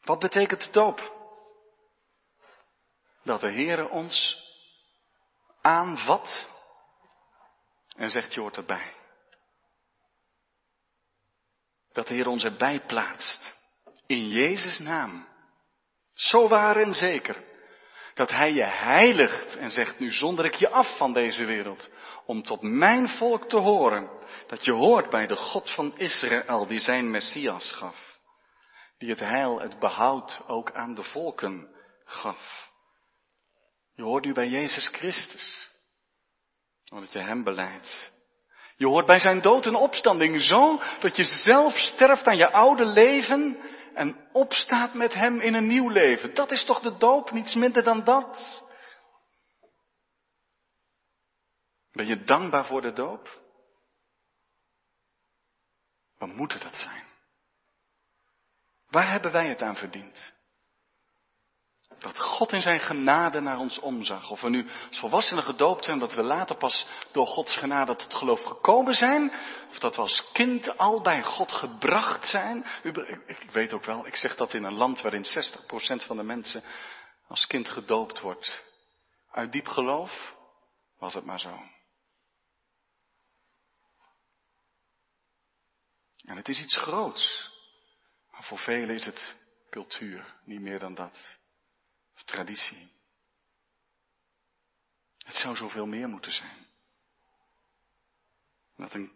Wat 0.00 0.18
betekent 0.18 0.64
de 0.64 0.70
doop? 0.70 1.21
Dat 3.22 3.40
de 3.40 3.50
Heere 3.50 3.88
ons 3.88 4.36
aanvat 5.60 6.48
en 7.96 8.10
zegt 8.10 8.34
je 8.34 8.40
hoort 8.40 8.56
erbij. 8.56 8.94
Dat 11.92 12.06
de 12.06 12.14
Heer 12.14 12.26
ons 12.26 12.44
erbij 12.44 12.80
plaatst. 12.80 13.54
In 14.06 14.28
Jezus 14.28 14.78
naam. 14.78 15.28
Zo 16.14 16.48
waar 16.48 16.76
en 16.76 16.94
zeker. 16.94 17.44
Dat 18.14 18.30
Hij 18.30 18.52
je 18.52 18.64
heiligt 18.64 19.56
en 19.56 19.70
zegt 19.70 19.98
nu 19.98 20.10
zonder 20.10 20.44
ik 20.44 20.54
je 20.54 20.68
af 20.68 20.96
van 20.96 21.12
deze 21.12 21.44
wereld. 21.44 21.90
Om 22.26 22.42
tot 22.42 22.62
mijn 22.62 23.08
volk 23.08 23.48
te 23.48 23.56
horen. 23.56 24.10
Dat 24.46 24.64
je 24.64 24.72
hoort 24.72 25.10
bij 25.10 25.26
de 25.26 25.36
God 25.36 25.70
van 25.70 25.98
Israël 25.98 26.66
die 26.66 26.78
zijn 26.78 27.10
Messias 27.10 27.72
gaf. 27.72 28.18
Die 28.98 29.10
het 29.10 29.20
heil, 29.20 29.60
het 29.60 29.78
behoud 29.78 30.42
ook 30.46 30.72
aan 30.72 30.94
de 30.94 31.02
volken 31.02 31.74
gaf. 32.04 32.71
Je 33.94 34.02
hoort 34.02 34.24
nu 34.24 34.32
bij 34.32 34.48
Jezus 34.48 34.86
Christus. 34.86 35.70
Omdat 36.90 37.12
je 37.12 37.22
Hem 37.22 37.44
beleidt. 37.44 38.12
Je 38.76 38.86
hoort 38.86 39.06
bij 39.06 39.18
zijn 39.18 39.40
dood 39.40 39.66
en 39.66 39.74
opstanding 39.74 40.40
zo 40.40 40.82
dat 41.00 41.16
je 41.16 41.24
zelf 41.24 41.78
sterft 41.78 42.26
aan 42.26 42.36
je 42.36 42.52
oude 42.52 42.84
leven 42.84 43.56
en 43.94 44.28
opstaat 44.32 44.94
met 44.94 45.14
Hem 45.14 45.40
in 45.40 45.54
een 45.54 45.66
nieuw 45.66 45.88
leven. 45.88 46.34
Dat 46.34 46.50
is 46.50 46.64
toch 46.64 46.80
de 46.80 46.96
doop, 46.96 47.30
niets 47.30 47.54
minder 47.54 47.84
dan 47.84 48.04
dat. 48.04 48.62
Ben 51.92 52.06
je 52.06 52.24
dankbaar 52.24 52.66
voor 52.66 52.80
de 52.80 52.92
doop? 52.92 53.40
Wat 56.18 56.28
moet 56.28 56.62
dat 56.62 56.76
zijn? 56.76 57.04
Waar 58.88 59.10
hebben 59.10 59.32
wij 59.32 59.48
het 59.48 59.62
aan 59.62 59.76
verdiend? 59.76 60.34
Dat 62.02 62.18
God 62.18 62.52
in 62.52 62.62
zijn 62.62 62.80
genade 62.80 63.40
naar 63.40 63.58
ons 63.58 63.78
omzag. 63.78 64.30
Of 64.30 64.40
we 64.40 64.50
nu 64.50 64.68
als 64.88 64.98
volwassenen 64.98 65.44
gedoopt 65.44 65.84
zijn, 65.84 65.98
dat 65.98 66.14
we 66.14 66.22
later 66.22 66.56
pas 66.56 66.86
door 67.12 67.26
Gods 67.26 67.56
genade 67.56 67.96
tot 67.96 68.14
geloof 68.14 68.42
gekomen 68.42 68.94
zijn. 68.94 69.32
Of 69.70 69.78
dat 69.78 69.96
we 69.96 70.02
als 70.02 70.30
kind 70.32 70.78
al 70.78 71.00
bij 71.00 71.22
God 71.22 71.52
gebracht 71.52 72.28
zijn. 72.28 72.66
Ik 73.26 73.50
weet 73.52 73.72
ook 73.72 73.84
wel, 73.84 74.06
ik 74.06 74.16
zeg 74.16 74.36
dat 74.36 74.54
in 74.54 74.64
een 74.64 74.76
land 74.76 75.00
waarin 75.00 75.24
60% 75.24 76.06
van 76.06 76.16
de 76.16 76.22
mensen 76.22 76.62
als 77.28 77.46
kind 77.46 77.68
gedoopt 77.68 78.20
wordt. 78.20 78.64
Uit 79.30 79.52
diep 79.52 79.68
geloof 79.68 80.34
was 80.98 81.14
het 81.14 81.24
maar 81.24 81.40
zo. 81.40 81.62
En 86.24 86.36
het 86.36 86.48
is 86.48 86.62
iets 86.62 86.76
groots. 86.76 87.50
Maar 88.30 88.44
voor 88.44 88.58
velen 88.58 88.94
is 88.94 89.04
het 89.04 89.34
cultuur, 89.70 90.34
niet 90.44 90.60
meer 90.60 90.78
dan 90.78 90.94
dat 90.94 91.40
of 92.14 92.22
traditie. 92.22 92.92
Het 95.18 95.34
zou 95.34 95.56
zoveel 95.56 95.86
meer 95.86 96.08
moeten 96.08 96.32
zijn. 96.32 96.66
Dat 98.76 98.94
een 98.94 99.12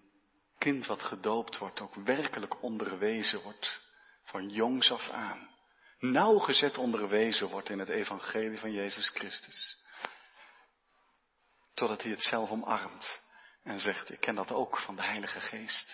kind 0.59 0.87
wat 0.87 1.03
gedoopt 1.03 1.59
wordt 1.59 1.81
ook 1.81 1.95
werkelijk 1.95 2.63
onderwezen 2.63 3.43
wordt 3.43 3.81
van 4.23 4.49
jongs 4.49 4.91
af 4.91 5.11
aan. 5.11 5.55
Nauwgezet 5.99 6.79
onderwezen 6.79 7.49
wordt 7.49 7.69
in 7.69 7.79
het 7.79 7.89
evangelie 7.89 8.59
van 8.59 8.73
Jezus 8.73 9.09
Christus. 9.09 9.85
Totdat 11.75 12.03
hij 12.03 12.11
het 12.11 12.23
zelf 12.23 12.51
omarmt 12.51 13.23
en 13.63 13.79
zegt, 13.79 14.11
ik 14.11 14.21
ken 14.21 14.35
dat 14.35 14.53
ook 14.53 14.79
van 14.79 14.97
de 14.97 15.05
Heilige 15.05 15.41
Geest. 15.41 15.89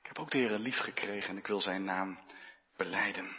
Ik 0.00 0.06
heb 0.06 0.18
ook 0.18 0.30
de 0.30 0.38
Heer 0.38 0.58
lief 0.58 0.78
gekregen 0.78 1.30
en 1.30 1.36
ik 1.36 1.46
wil 1.46 1.60
zijn 1.60 1.84
naam 1.84 2.18
beleiden. 2.76 3.36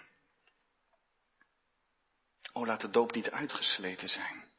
Oh, 2.53 2.65
laat 2.65 2.81
de 2.81 2.89
doop 2.89 3.13
niet 3.13 3.31
uitgesleten 3.31 4.09
zijn. 4.09 4.51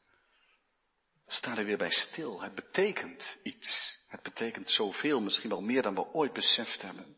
Sta 1.25 1.57
er 1.57 1.65
weer 1.65 1.77
bij 1.77 1.89
stil. 1.89 2.41
Het 2.41 2.55
betekent 2.55 3.37
iets. 3.43 3.99
Het 4.07 4.21
betekent 4.21 4.69
zoveel, 4.69 5.21
misschien 5.21 5.49
wel 5.49 5.61
meer 5.61 5.81
dan 5.81 5.95
we 5.95 6.13
ooit 6.13 6.33
beseft 6.33 6.81
hebben. 6.81 7.17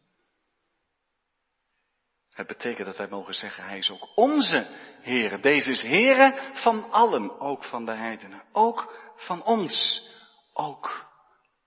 Het 2.38 2.48
betekent 2.48 2.86
dat 2.86 2.98
wij 2.98 3.08
mogen 3.08 3.34
zeggen, 3.34 3.64
Hij 3.64 3.78
is 3.78 3.90
ook 3.90 4.08
onze 4.16 4.68
Heer. 5.02 5.42
Deze 5.42 5.72
is 5.72 5.82
Heere 5.82 6.52
van 6.54 6.92
allen, 6.92 7.40
ook 7.40 7.64
van 7.64 7.86
de 7.86 7.94
heidenen. 7.94 8.44
Ook 8.52 9.12
van 9.16 9.44
ons. 9.44 10.06
Ook 10.54 11.06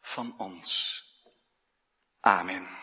van 0.01 0.35
ons. 0.39 1.05
Amen. 2.21 2.80